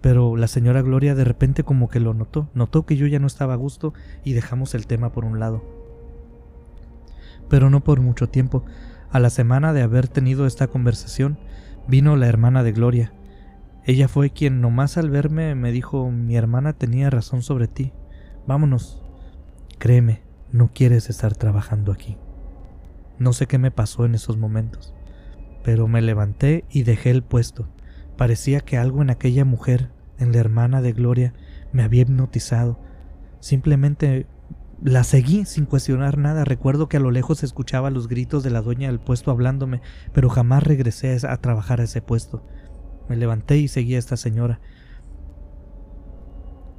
[0.00, 3.28] Pero la señora Gloria de repente como que lo notó, notó que yo ya no
[3.28, 3.94] estaba a gusto
[4.24, 5.62] y dejamos el tema por un lado.
[7.48, 8.64] Pero no por mucho tiempo.
[9.12, 11.38] A la semana de haber tenido esta conversación,
[11.86, 13.12] vino la hermana de Gloria,
[13.84, 17.92] ella fue quien nomás al verme me dijo mi hermana tenía razón sobre ti.
[18.46, 19.02] Vámonos.
[19.78, 20.22] Créeme,
[20.52, 22.16] no quieres estar trabajando aquí.
[23.18, 24.94] No sé qué me pasó en esos momentos,
[25.64, 27.68] pero me levanté y dejé el puesto.
[28.16, 31.34] Parecía que algo en aquella mujer, en la hermana de Gloria,
[31.72, 32.78] me había hipnotizado.
[33.40, 34.26] Simplemente
[34.80, 36.44] la seguí sin cuestionar nada.
[36.44, 39.80] Recuerdo que a lo lejos escuchaba los gritos de la dueña del puesto hablándome,
[40.12, 42.46] pero jamás regresé a trabajar a ese puesto.
[43.12, 44.58] Me levanté y seguí a esta señora.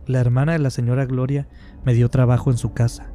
[0.08, 1.48] La hermana de la señora Gloria
[1.86, 3.14] me dio trabajo en su casa.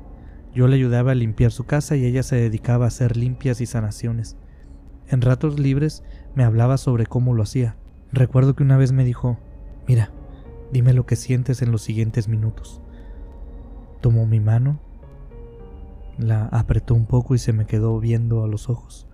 [0.54, 3.66] Yo le ayudaba a limpiar su casa y ella se dedicaba a hacer limpias y
[3.66, 4.36] sanaciones.
[5.08, 6.04] En ratos libres
[6.36, 7.74] me hablaba sobre cómo lo hacía.
[8.12, 9.36] Recuerdo que una vez me dijo,
[9.88, 10.12] mira,
[10.72, 12.80] dime lo que sientes en los siguientes minutos.
[14.00, 14.78] Tomó mi mano,
[16.18, 19.08] la apretó un poco y se me quedó viendo a los ojos.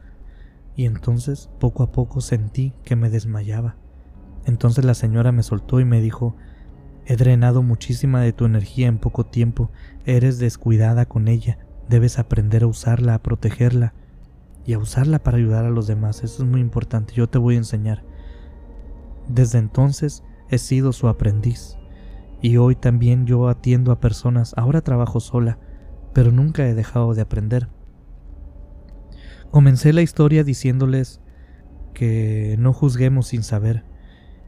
[0.76, 3.76] Y entonces poco a poco sentí que me desmayaba.
[4.46, 6.36] Entonces la señora me soltó y me dijo,
[7.06, 9.70] He drenado muchísima de tu energía en poco tiempo,
[10.06, 13.92] eres descuidada con ella, debes aprender a usarla, a protegerla
[14.64, 16.24] y a usarla para ayudar a los demás.
[16.24, 18.04] Eso es muy importante, yo te voy a enseñar.
[19.28, 21.76] Desde entonces he sido su aprendiz
[22.40, 25.58] y hoy también yo atiendo a personas, ahora trabajo sola,
[26.14, 27.68] pero nunca he dejado de aprender.
[29.50, 31.20] Comencé la historia diciéndoles
[31.92, 33.84] que no juzguemos sin saber,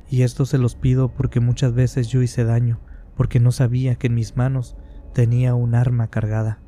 [0.08, 2.78] y esto se los pido porque muchas veces yo hice daño,
[3.16, 4.76] porque no sabía que en mis manos
[5.12, 6.58] tenía un arma cargada.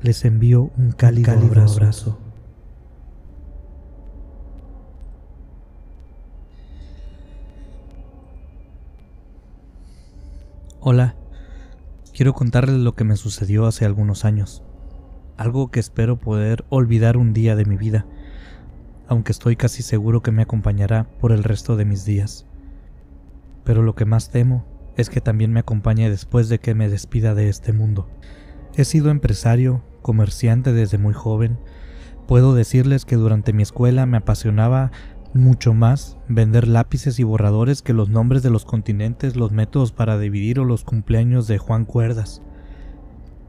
[0.00, 2.18] Les envío un cálido, abrazo.
[10.82, 11.14] Hola,
[12.14, 14.62] quiero contarles lo que me sucedió hace algunos años,
[15.36, 18.06] algo que espero poder olvidar un día de mi vida
[19.10, 22.46] aunque estoy casi seguro que me acompañará por el resto de mis días.
[23.64, 24.64] Pero lo que más temo
[24.96, 28.08] es que también me acompañe después de que me despida de este mundo.
[28.76, 31.58] He sido empresario, comerciante desde muy joven.
[32.28, 34.92] Puedo decirles que durante mi escuela me apasionaba
[35.34, 40.20] mucho más vender lápices y borradores que los nombres de los continentes, los métodos para
[40.20, 42.42] dividir o los cumpleaños de Juan Cuerdas.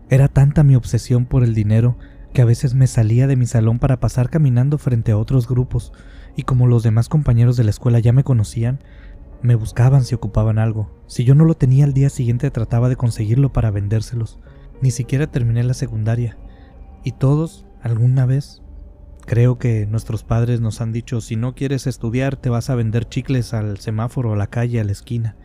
[0.10, 1.98] Era tanta mi obsesión por el dinero
[2.34, 5.94] que a veces me salía de mi salón para pasar caminando frente a otros grupos,
[6.36, 8.80] y como los demás compañeros de la escuela ya me conocían,
[9.42, 10.92] me buscaban si ocupaban algo.
[11.08, 14.40] Si yo no lo tenía al día siguiente trataba de conseguirlo para vendérselos.
[14.82, 16.38] Ni siquiera terminé la secundaria.
[17.04, 18.62] Y todos, alguna vez,
[19.26, 23.10] creo que nuestros padres nos han dicho, si no quieres estudiar te vas a vender
[23.10, 25.36] chicles al semáforo, a la calle, a la esquina.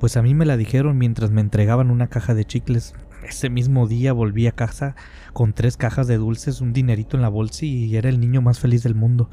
[0.00, 2.94] Pues a mí me la dijeron mientras me entregaban una caja de chicles
[3.28, 4.96] ese mismo día volví a casa
[5.32, 8.58] con tres cajas de dulces, un dinerito en la bolsa y era el niño más
[8.58, 9.30] feliz del mundo.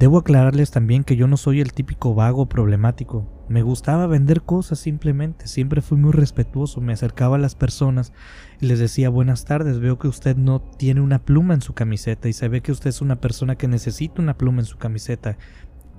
[0.00, 3.44] Debo aclararles también que yo no soy el típico vago problemático.
[3.50, 8.14] Me gustaba vender cosas simplemente, siempre fui muy respetuoso, me acercaba a las personas
[8.62, 12.30] y les decía buenas tardes, veo que usted no tiene una pluma en su camiseta
[12.30, 15.36] y se ve que usted es una persona que necesita una pluma en su camiseta.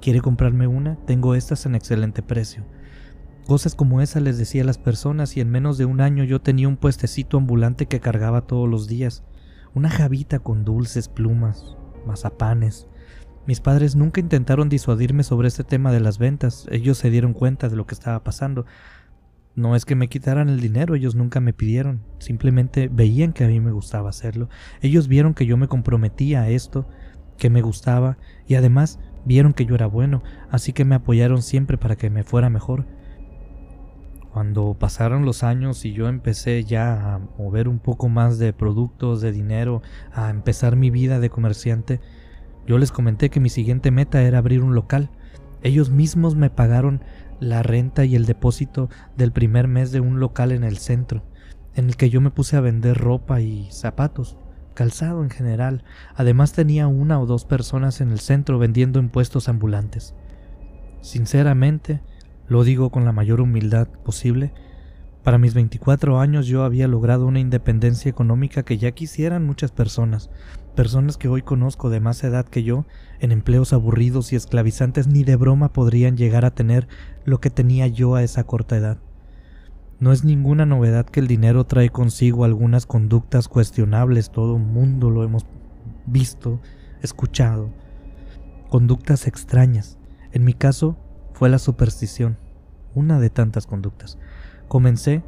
[0.02, 0.96] ¿Quiere comprarme una?
[1.06, 2.66] Tengo estas en excelente precio.
[3.52, 6.40] Cosas como esa les decía a las personas y en menos de un año yo
[6.40, 9.26] tenía un puestecito ambulante que cargaba todos los días,
[9.74, 11.76] una jabita con dulces, plumas,
[12.08, 12.88] mazapanes.
[13.46, 17.68] Mis padres nunca intentaron disuadirme sobre este tema de las ventas, ellos se dieron cuenta
[17.68, 18.66] de lo que estaba pasando.
[19.54, 23.50] No es que me quitaran el dinero, ellos nunca me pidieron, simplemente veían que a
[23.50, 24.48] mí me gustaba hacerlo.
[24.80, 26.88] Ellos vieron que yo me comprometía a esto,
[27.38, 31.78] que me gustaba, y además vieron que yo era bueno, así que me apoyaron siempre
[31.78, 32.86] para que me fuera mejor.
[34.34, 39.20] Cuando pasaron los años y yo empecé ya a mover un poco más de productos,
[39.20, 39.82] de dinero,
[40.14, 42.00] a empezar mi vida de comerciante,
[42.66, 45.10] yo les comenté que mi siguiente meta era abrir un local.
[45.64, 47.04] Ellos mismos me pagaron
[47.42, 51.24] la renta y el depósito del primer mes de un local en el centro,
[51.76, 54.38] en el que yo me puse a vender ropa y zapatos,
[54.76, 55.84] calzado en general.
[56.16, 60.16] Además tenía una o dos personas en el centro vendiendo en puestos ambulantes.
[61.02, 62.02] Sinceramente,
[62.52, 64.52] lo digo con la mayor humildad posible,
[65.24, 70.30] para mis 24 años yo había logrado una independencia económica que ya quisieran muchas personas,
[70.76, 72.86] personas que hoy conozco de más edad que yo,
[73.22, 76.90] en empleos aburridos y esclavizantes ni de broma podrían llegar a tener
[77.24, 78.98] lo que tenía yo a esa corta edad.
[80.02, 85.10] No es ninguna novedad que el dinero trae consigo algunas conductas cuestionables, todo el mundo
[85.10, 85.46] lo hemos
[86.06, 86.60] visto,
[87.02, 87.70] escuchado,
[88.68, 89.98] conductas extrañas.
[90.34, 90.98] En mi caso
[91.32, 92.38] fue la superstición,
[92.96, 94.18] una de tantas conductas.
[94.68, 95.24] Comencé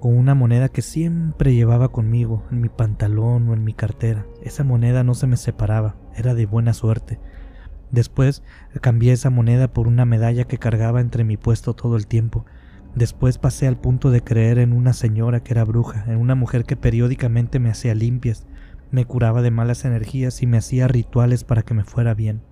[0.00, 4.26] con una moneda que siempre llevaba conmigo, en mi pantalón o en mi cartera.
[4.42, 7.20] Esa moneda no se me separaba, era de buena suerte.
[7.90, 8.42] Después
[8.80, 12.46] cambié esa moneda por una medalla que cargaba entre mi puesto todo el tiempo.
[12.94, 16.64] Después pasé al punto de creer en una señora que era bruja, en una mujer
[16.64, 18.46] que periódicamente me hacía limpias,
[18.90, 22.42] me curaba de malas energías y me hacía rituales para que me fuera bien.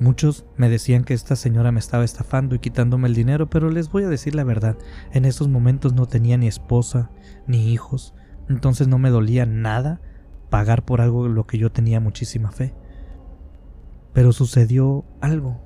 [0.00, 3.90] Muchos me decían que esta señora me estaba estafando y quitándome el dinero, pero les
[3.90, 4.76] voy a decir la verdad,
[5.12, 7.10] en esos momentos no tenía ni esposa,
[7.48, 8.14] ni hijos,
[8.48, 10.00] entonces no me dolía nada
[10.50, 12.74] pagar por algo en lo que yo tenía muchísima fe.
[14.12, 15.60] Pero sucedió algo,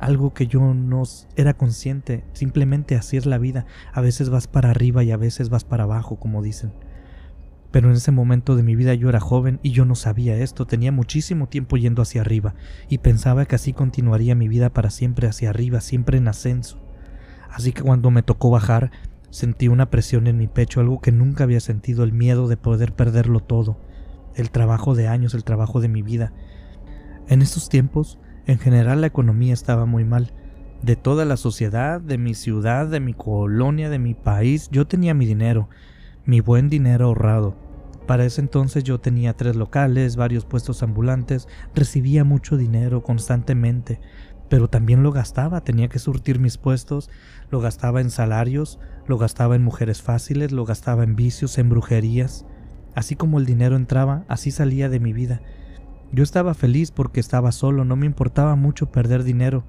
[0.00, 1.04] algo que yo no
[1.36, 5.48] era consciente, simplemente así es la vida, a veces vas para arriba y a veces
[5.48, 6.72] vas para abajo, como dicen.
[7.74, 10.64] Pero en ese momento de mi vida yo era joven y yo no sabía esto,
[10.64, 12.54] tenía muchísimo tiempo yendo hacia arriba
[12.88, 16.78] y pensaba que así continuaría mi vida para siempre hacia arriba, siempre en ascenso.
[17.50, 18.92] Así que cuando me tocó bajar,
[19.30, 22.92] sentí una presión en mi pecho, algo que nunca había sentido, el miedo de poder
[22.92, 23.76] perderlo todo,
[24.36, 26.32] el trabajo de años, el trabajo de mi vida.
[27.26, 30.32] En esos tiempos, en general la economía estaba muy mal.
[30.82, 35.12] De toda la sociedad, de mi ciudad, de mi colonia, de mi país, yo tenía
[35.12, 35.68] mi dinero,
[36.24, 37.63] mi buen dinero ahorrado.
[38.06, 44.00] Para ese entonces yo tenía tres locales, varios puestos ambulantes, recibía mucho dinero constantemente,
[44.50, 47.08] pero también lo gastaba, tenía que surtir mis puestos,
[47.50, 52.44] lo gastaba en salarios, lo gastaba en mujeres fáciles, lo gastaba en vicios, en brujerías.
[52.94, 55.40] Así como el dinero entraba, así salía de mi vida.
[56.12, 59.64] Yo estaba feliz porque estaba solo, no me importaba mucho perder dinero,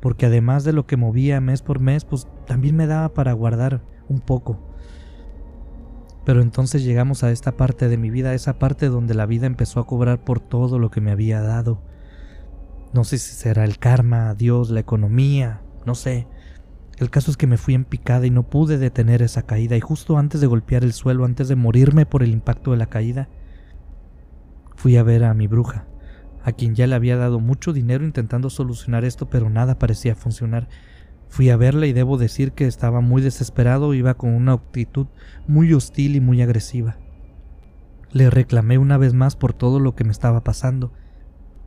[0.00, 3.82] porque además de lo que movía mes por mes, pues también me daba para guardar
[4.08, 4.73] un poco.
[6.24, 9.80] Pero entonces llegamos a esta parte de mi vida, esa parte donde la vida empezó
[9.80, 11.82] a cobrar por todo lo que me había dado.
[12.92, 16.26] No sé si será el karma, Dios, la economía, no sé.
[16.98, 19.80] El caso es que me fui en picada y no pude detener esa caída y
[19.80, 23.28] justo antes de golpear el suelo, antes de morirme por el impacto de la caída,
[24.76, 25.86] fui a ver a mi bruja,
[26.44, 30.68] a quien ya le había dado mucho dinero intentando solucionar esto, pero nada parecía funcionar.
[31.28, 35.06] Fui a verla y debo decir que estaba muy desesperado, iba con una actitud
[35.46, 36.98] muy hostil y muy agresiva.
[38.12, 40.92] Le reclamé una vez más por todo lo que me estaba pasando.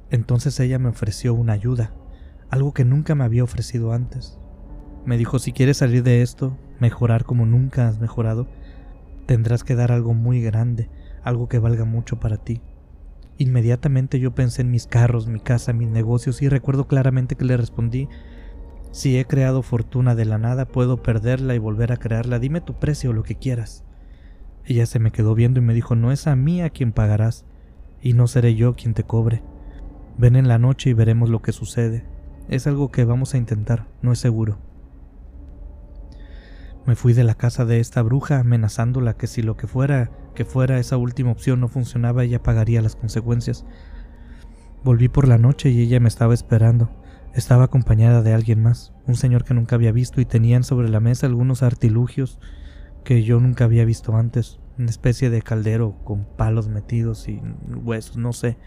[0.10, 1.94] Entonces ella me ofreció una ayuda,
[2.50, 4.40] algo que nunca me había ofrecido antes.
[5.06, 8.48] Me dijo, si quieres salir de esto, mejorar como nunca has mejorado,
[9.26, 10.90] tendrás que dar algo muy grande,
[11.24, 12.62] algo que valga mucho para ti.
[13.38, 17.58] Inmediatamente yo pensé en mis carros, mi casa, mis negocios y recuerdo claramente que le
[17.58, 18.08] respondí
[18.98, 22.40] si he creado fortuna de la nada, puedo perderla y volver a crearla.
[22.40, 23.84] Dime tu precio, lo que quieras.
[24.66, 27.46] Ella se me quedó viendo y me dijo, no es a mí a quien pagarás,
[28.02, 29.44] y no seré yo quien te cobre.
[30.18, 32.06] Ven en la noche y veremos lo que sucede.
[32.50, 34.58] Es algo que vamos a intentar, no es seguro.
[36.88, 40.44] Me fui de la casa de esta bruja amenazándola que si lo que fuera que
[40.44, 43.64] fuera esa última opción no funcionaba ella pagaría las consecuencias.
[44.84, 46.90] Volví por la noche y ella me estaba esperando.
[47.38, 51.00] Estaba acompañada de alguien más, un señor que nunca había visto y tenían sobre la
[51.00, 52.40] mesa algunos artilugios
[53.04, 58.18] que yo nunca había visto antes, una especie de caldero con palos metidos y huesos,
[58.18, 58.58] no sé.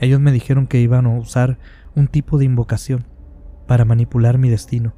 [0.00, 1.60] Ellos me dijeron que iban a usar
[1.94, 3.06] un tipo de invocación
[3.68, 4.94] para manipular mi destino,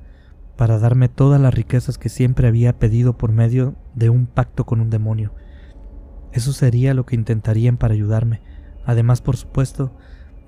[0.57, 4.81] para darme todas las riquezas que siempre había pedido por medio de un pacto con
[4.81, 5.35] un demonio.
[6.33, 8.41] Eso sería lo que intentarían para ayudarme,
[8.87, 9.95] además por supuesto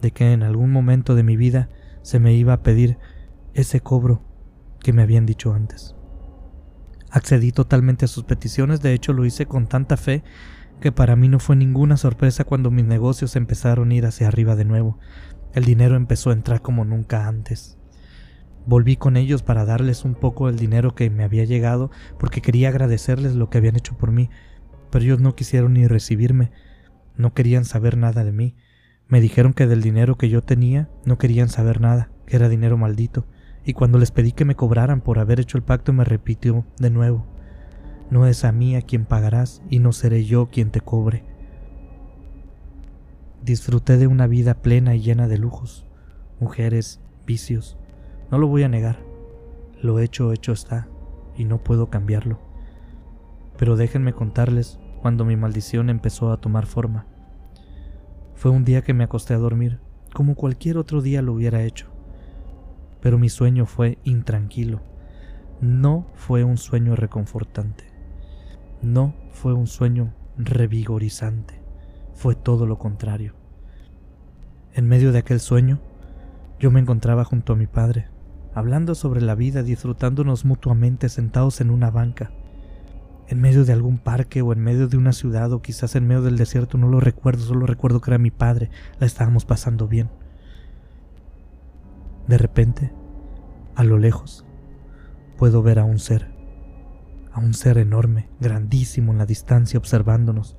[0.00, 1.68] de que en algún momento de mi vida
[2.02, 2.98] se me iba a pedir
[3.54, 4.22] ese cobro
[4.80, 5.94] que me habían dicho antes.
[7.10, 10.24] Accedí totalmente a sus peticiones, de hecho lo hice con tanta fe
[10.80, 14.56] que para mí no fue ninguna sorpresa cuando mis negocios empezaron a ir hacia arriba
[14.56, 14.98] de nuevo.
[15.52, 17.78] El dinero empezó a entrar como nunca antes.
[18.66, 22.68] Volví con ellos para darles un poco del dinero que me había llegado porque quería
[22.68, 24.30] agradecerles lo que habían hecho por mí,
[24.90, 26.50] pero ellos no quisieron ni recibirme,
[27.16, 28.56] no querían saber nada de mí,
[29.12, 32.78] me dijeron que del dinero que yo tenía no querían saber nada, que era dinero
[32.78, 33.26] maldito,
[33.62, 36.88] y cuando les pedí que me cobraran por haber hecho el pacto me repitió de
[36.88, 37.26] nuevo,
[38.10, 41.26] No es a mí a quien pagarás y no seré yo quien te cobre.
[43.42, 45.84] Disfruté de una vida plena y llena de lujos,
[46.40, 47.76] mujeres, vicios.
[48.30, 49.04] No lo voy a negar.
[49.82, 50.88] Lo hecho, hecho está,
[51.36, 52.38] y no puedo cambiarlo.
[53.58, 57.11] Pero déjenme contarles cuando mi maldición empezó a tomar forma.
[58.42, 59.78] Fue un día que me acosté a dormir,
[60.12, 61.86] como cualquier otro día lo hubiera hecho.
[63.00, 64.80] Pero mi sueño fue intranquilo.
[65.60, 67.84] No fue un sueño reconfortante.
[68.82, 71.62] No fue un sueño revigorizante
[72.14, 73.34] fue todo lo contrario.
[74.74, 75.78] En medio de aquel sueño,
[76.58, 78.08] yo me encontraba junto a mi padre,
[78.54, 82.32] hablando sobre la vida, disfrutándonos mutuamente sentados en una banca,
[83.28, 86.22] en medio de algún parque o en medio de una ciudad o quizás en medio
[86.22, 90.10] del desierto, no lo recuerdo, solo recuerdo que era mi padre, la estábamos pasando bien.
[92.28, 92.92] De repente,
[93.74, 94.44] a lo lejos,
[95.36, 96.30] puedo ver a un ser,
[97.32, 100.56] a un ser enorme, grandísimo en la distancia observándonos,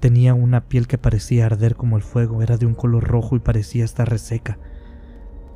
[0.00, 3.38] Tenía una piel que parecía arder como el fuego, era de un color rojo y
[3.38, 4.58] parecía estar reseca.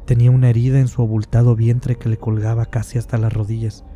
[0.04, 3.86] Tenía una herida en su abultado vientre que le colgaba casi hasta las rodillas,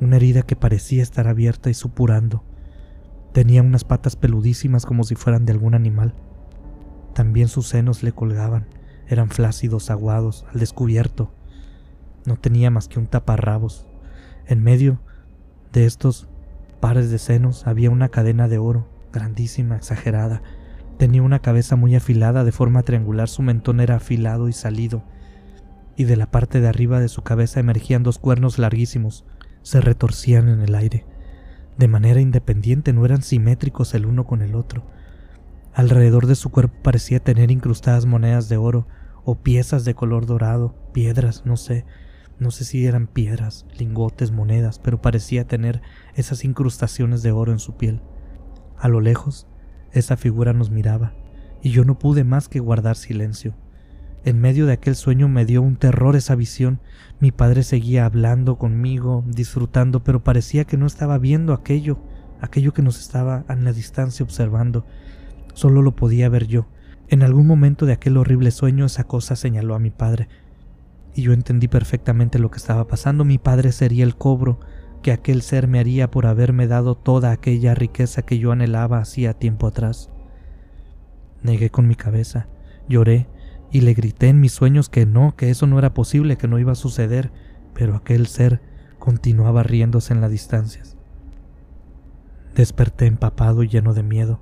[0.00, 2.44] una herida que parecía estar abierta y supurando.
[3.32, 6.14] Tenía unas patas peludísimas como si fueran de algún animal.
[7.14, 8.66] También sus senos le colgaban,
[9.08, 11.32] eran flácidos, aguados, al descubierto.
[12.24, 13.86] No tenía más que un taparrabos.
[14.46, 15.00] En medio
[15.72, 16.28] de estos
[16.80, 20.42] pares de senos había una cadena de oro, grandísima, exagerada.
[20.98, 25.04] Tenía una cabeza muy afilada, de forma triangular, su mentón era afilado y salido,
[25.96, 29.24] y de la parte de arriba de su cabeza emergían dos cuernos larguísimos,
[29.66, 31.04] se retorcían en el aire.
[31.76, 34.86] De manera independiente no eran simétricos el uno con el otro.
[35.74, 38.86] Alrededor de su cuerpo parecía tener incrustadas monedas de oro
[39.24, 41.84] o piezas de color dorado, piedras, no sé,
[42.38, 45.82] no sé si eran piedras, lingotes, monedas, pero parecía tener
[46.14, 48.02] esas incrustaciones de oro en su piel.
[48.78, 49.48] A lo lejos,
[49.90, 51.12] esa figura nos miraba,
[51.60, 53.56] y yo no pude más que guardar silencio.
[54.26, 56.80] En medio de aquel sueño me dio un terror esa visión.
[57.20, 62.00] Mi padre seguía hablando conmigo, disfrutando, pero parecía que no estaba viendo aquello,
[62.40, 64.84] aquello que nos estaba a la distancia observando.
[65.54, 66.66] Solo lo podía ver yo.
[67.06, 70.28] En algún momento de aquel horrible sueño esa cosa señaló a mi padre,
[71.14, 73.24] y yo entendí perfectamente lo que estaba pasando.
[73.24, 74.58] Mi padre sería el cobro
[75.02, 79.34] que aquel ser me haría por haberme dado toda aquella riqueza que yo anhelaba hacía
[79.34, 80.10] tiempo atrás.
[81.44, 82.48] Negué con mi cabeza,
[82.88, 83.28] lloré
[83.76, 86.58] y le grité en mis sueños que no, que eso no era posible, que no
[86.58, 87.32] iba a suceder,
[87.74, 88.62] pero aquel ser
[88.98, 90.96] continuaba riéndose en las distancias.
[92.54, 94.40] Desperté empapado y lleno de miedo,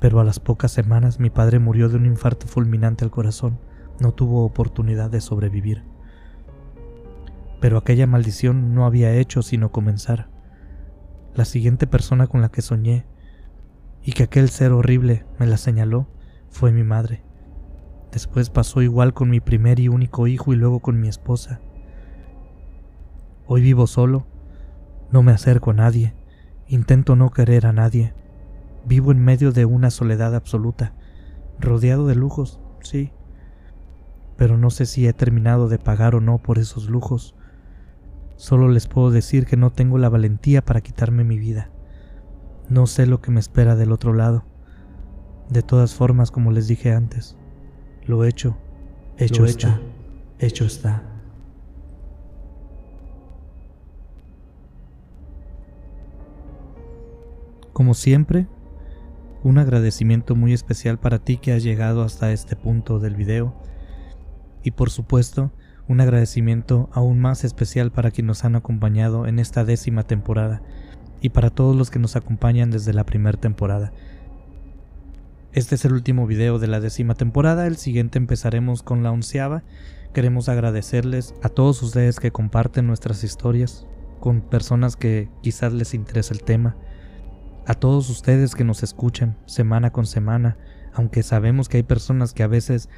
[0.00, 3.58] pero a las pocas semanas mi padre murió de un infarto fulminante al corazón,
[4.00, 5.84] no tuvo oportunidad de sobrevivir
[7.60, 10.28] pero aquella maldición no había hecho sino comenzar.
[11.34, 13.04] La siguiente persona con la que soñé
[14.02, 16.08] y que aquel ser horrible me la señaló
[16.48, 17.22] fue mi madre.
[18.12, 21.60] Después pasó igual con mi primer y único hijo y luego con mi esposa.
[23.46, 24.26] Hoy vivo solo,
[25.10, 26.14] no me acerco a nadie,
[26.68, 28.14] intento no querer a nadie.
[28.84, 30.94] Vivo en medio de una soledad absoluta,
[31.58, 33.12] rodeado de lujos, sí,
[34.36, 37.34] pero no sé si he terminado de pagar o no por esos lujos
[38.40, 41.68] Solo les puedo decir que no tengo la valentía para quitarme mi vida.
[42.70, 44.46] No sé lo que me espera del otro lado.
[45.50, 47.36] De todas formas, como les dije antes,
[48.10, 48.56] lo hecho,
[49.16, 49.80] hecho está,
[50.38, 51.02] hecho está.
[57.72, 58.46] Como siempre,
[59.42, 63.54] un agradecimiento muy especial para ti que has llegado hasta este punto del video.
[64.62, 65.50] Y por supuesto,
[65.88, 70.62] un agradecimiento aún más especial para quienes nos han acompañado en esta décima temporada
[71.22, 73.92] y para todos los que nos acompañan desde la primera temporada.
[75.52, 79.64] Este es el último video de la décima temporada, el siguiente empezaremos con la onceava.
[80.14, 83.84] Queremos agradecerles a todos ustedes que comparten nuestras historias
[84.20, 86.76] con personas que quizás les interese el tema,
[87.66, 90.56] a todos ustedes que nos escuchan semana con semana,
[90.94, 92.88] aunque sabemos que hay personas que a veces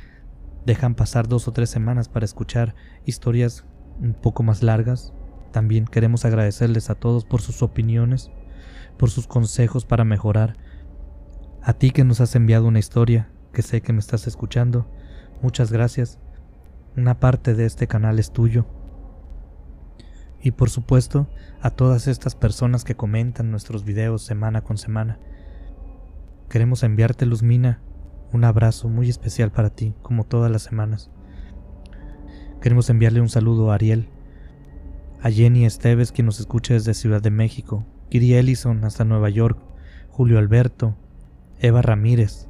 [0.67, 2.75] dejan pasar dos o tres semanas para escuchar
[3.07, 3.65] historias
[3.99, 5.15] un poco más largas.
[5.53, 8.31] También queremos agradecerles a todos por sus opiniones,
[8.99, 10.59] por sus consejos para mejorar.
[11.65, 14.91] A ti que nos has enviado una historia, que sé que me estás escuchando,
[15.43, 16.19] muchas gracias.
[16.97, 18.67] Una parte de este canal es tuyo.
[20.43, 21.29] Y por supuesto,
[21.61, 25.21] a todas estas personas que comentan nuestros videos semana con semana.
[26.49, 27.81] Queremos enviarte, Luzmina,
[28.33, 31.13] un abrazo muy especial para ti, como todas las semanas.
[32.61, 34.09] Queremos enviarle un saludo a Ariel,
[35.23, 39.61] a Jenny Esteves, quien nos escucha desde Ciudad de México, Kiri Ellison hasta Nueva York,
[40.11, 40.97] Julio Alberto,
[41.63, 42.49] Eva Ramírez,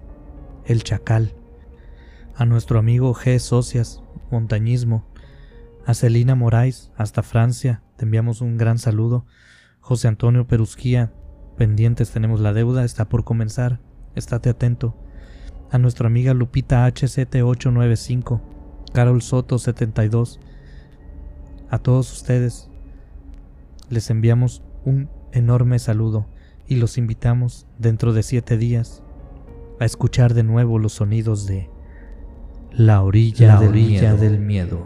[0.65, 1.35] El Chacal,
[2.35, 3.39] a nuestro amigo G.
[3.41, 5.05] Socias, Montañismo,
[5.85, 9.27] a Celina Moraes hasta Francia, te enviamos un gran saludo,
[9.81, 11.13] José Antonio Perusquía,
[11.59, 13.81] pendientes tenemos la deuda, está por comenzar,
[14.15, 14.97] estate atento,
[15.71, 18.41] a nuestra amiga Lupita HCT895,
[18.95, 20.41] Carol Soto 72,
[21.69, 22.71] a todos ustedes
[23.91, 26.29] les enviamos un enorme saludo
[26.67, 29.02] y los invitamos dentro de siete días
[29.83, 31.69] a escuchar de nuevo los sonidos de
[32.71, 34.17] La orilla, del, miedo.
[34.17, 34.85] del miedo.